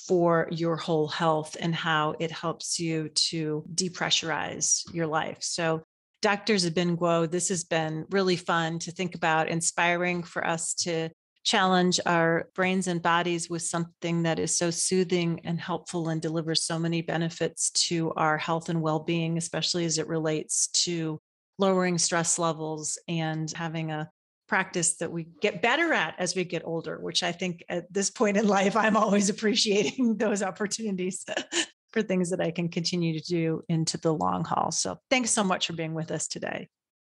for 0.08 0.48
your 0.52 0.76
whole 0.76 1.08
health 1.08 1.58
and 1.60 1.74
how 1.74 2.16
it 2.20 2.32
helps 2.32 2.80
you 2.80 3.10
to 3.10 3.64
depressurize 3.74 4.84
your 4.94 5.08
life. 5.08 5.38
So, 5.42 5.84
Dr. 6.22 6.56
Zibin 6.56 6.98
Guo, 6.98 7.32
this 7.32 7.48
has 7.48 7.64
been 7.64 8.06
really 8.10 8.36
fun 8.36 8.80
to 8.80 8.92
think 8.92 9.16
about, 9.16 9.48
inspiring 9.48 10.22
for 10.24 10.46
us 10.46 10.74
to 10.74 11.10
challenge 11.44 12.00
our 12.06 12.50
brains 12.54 12.88
and 12.88 13.02
bodies 13.02 13.50
with 13.50 13.62
something 13.62 14.24
that 14.24 14.38
is 14.38 14.58
so 14.58 14.70
soothing 14.70 15.40
and 15.46 15.60
helpful 15.60 16.10
and 16.10 16.22
delivers 16.22 16.64
so 16.64 16.78
many 16.78 17.02
benefits 17.02 17.72
to 17.72 18.12
our 18.18 18.38
health 18.38 18.68
and 18.68 18.82
well 18.82 19.00
being, 19.00 19.38
especially 19.38 19.86
as 19.86 19.98
it 19.98 20.08
relates 20.08 20.68
to 20.68 21.20
lowering 21.60 21.98
stress 21.98 22.40
levels 22.40 22.98
and 23.08 23.52
having 23.52 23.92
a 23.92 24.10
practice 24.48 24.96
that 24.98 25.12
we 25.12 25.28
get 25.42 25.62
better 25.62 25.94
at 25.94 26.16
as 26.18 26.36
we 26.36 26.44
get 26.44 26.64
older, 26.66 27.00
which 27.00 27.22
I 27.22 27.32
think 27.32 27.64
at 27.70 27.92
this 27.94 28.10
point 28.10 28.38
in 28.38 28.48
life, 28.48 28.76
I'm 28.76 28.98
always 28.98 29.30
appreciating 29.30 30.18
those 30.18 30.42
opportunities 30.42 31.24
for 31.94 32.02
things 32.02 32.32
that 32.32 32.42
I 32.42 32.52
can 32.52 32.70
continue 32.70 33.20
to 33.20 33.26
do 33.26 33.62
into 33.70 33.98
the 33.98 34.14
long 34.14 34.44
haul. 34.44 34.72
So 34.72 34.98
thanks 35.10 35.30
so 35.30 35.44
much 35.44 35.68
for 35.68 35.74
being 35.74 35.94
with 35.94 36.12
us 36.12 36.28
today. 36.28 36.68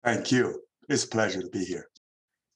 Thank 0.05 0.31
you. 0.31 0.61
It's 0.89 1.05
a 1.05 1.09
pleasure 1.09 1.43
to 1.43 1.49
be 1.49 1.65
here. 1.65 1.89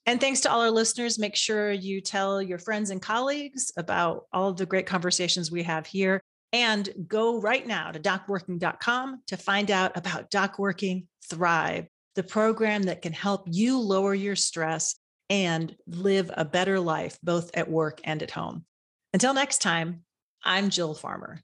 And 0.06 0.20
thanks 0.20 0.40
to 0.40 0.50
all 0.50 0.62
our 0.62 0.70
listeners. 0.70 1.18
Make 1.18 1.36
sure 1.36 1.70
you 1.70 2.00
tell 2.00 2.40
your 2.40 2.58
friends 2.58 2.90
and 2.90 3.02
colleagues 3.02 3.72
about 3.76 4.24
all 4.32 4.48
of 4.48 4.56
the 4.56 4.64
great 4.64 4.86
conversations 4.86 5.50
we 5.50 5.64
have 5.64 5.86
here. 5.86 6.22
And 6.52 6.88
go 7.06 7.40
right 7.40 7.66
now 7.66 7.90
to 7.90 8.00
docworking.com 8.00 9.22
to 9.26 9.36
find 9.36 9.70
out 9.70 9.96
about 9.96 10.30
DocWorking 10.30 11.04
Thrive, 11.28 11.88
the 12.14 12.22
program 12.22 12.84
that 12.84 13.02
can 13.02 13.12
help 13.12 13.44
you 13.46 13.78
lower 13.78 14.14
your 14.14 14.36
stress 14.36 14.96
and 15.30 15.76
live 15.86 16.30
a 16.34 16.44
better 16.44 16.80
life, 16.80 17.18
both 17.22 17.50
at 17.54 17.70
work 17.70 18.00
and 18.04 18.22
at 18.22 18.30
home. 18.30 18.64
Until 19.12 19.34
next 19.34 19.58
time, 19.58 20.04
I'm 20.42 20.70
Jill 20.70 20.94
Farmer. 20.94 21.42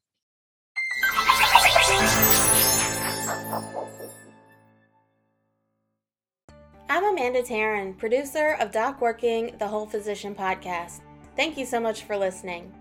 I'm 6.88 7.04
Amanda 7.04 7.42
Taryn, 7.42 7.96
producer 7.98 8.56
of 8.60 8.70
Doc 8.70 9.00
Working, 9.00 9.56
the 9.58 9.66
Whole 9.66 9.86
Physician 9.86 10.34
podcast. 10.34 11.00
Thank 11.34 11.58
you 11.58 11.66
so 11.66 11.80
much 11.80 12.04
for 12.04 12.16
listening. 12.16 12.72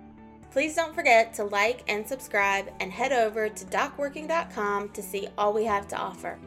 Please 0.54 0.76
don't 0.76 0.94
forget 0.94 1.34
to 1.34 1.46
like 1.46 1.84
and 1.88 2.08
subscribe 2.08 2.72
and 2.80 2.92
head 2.92 3.12
over 3.12 3.50
to 3.50 3.66
docworking.com 3.66 4.90
to 4.90 5.02
see 5.02 5.28
all 5.36 5.52
we 5.52 5.66
have 5.66 5.88
to 5.88 5.98
offer. 5.98 6.38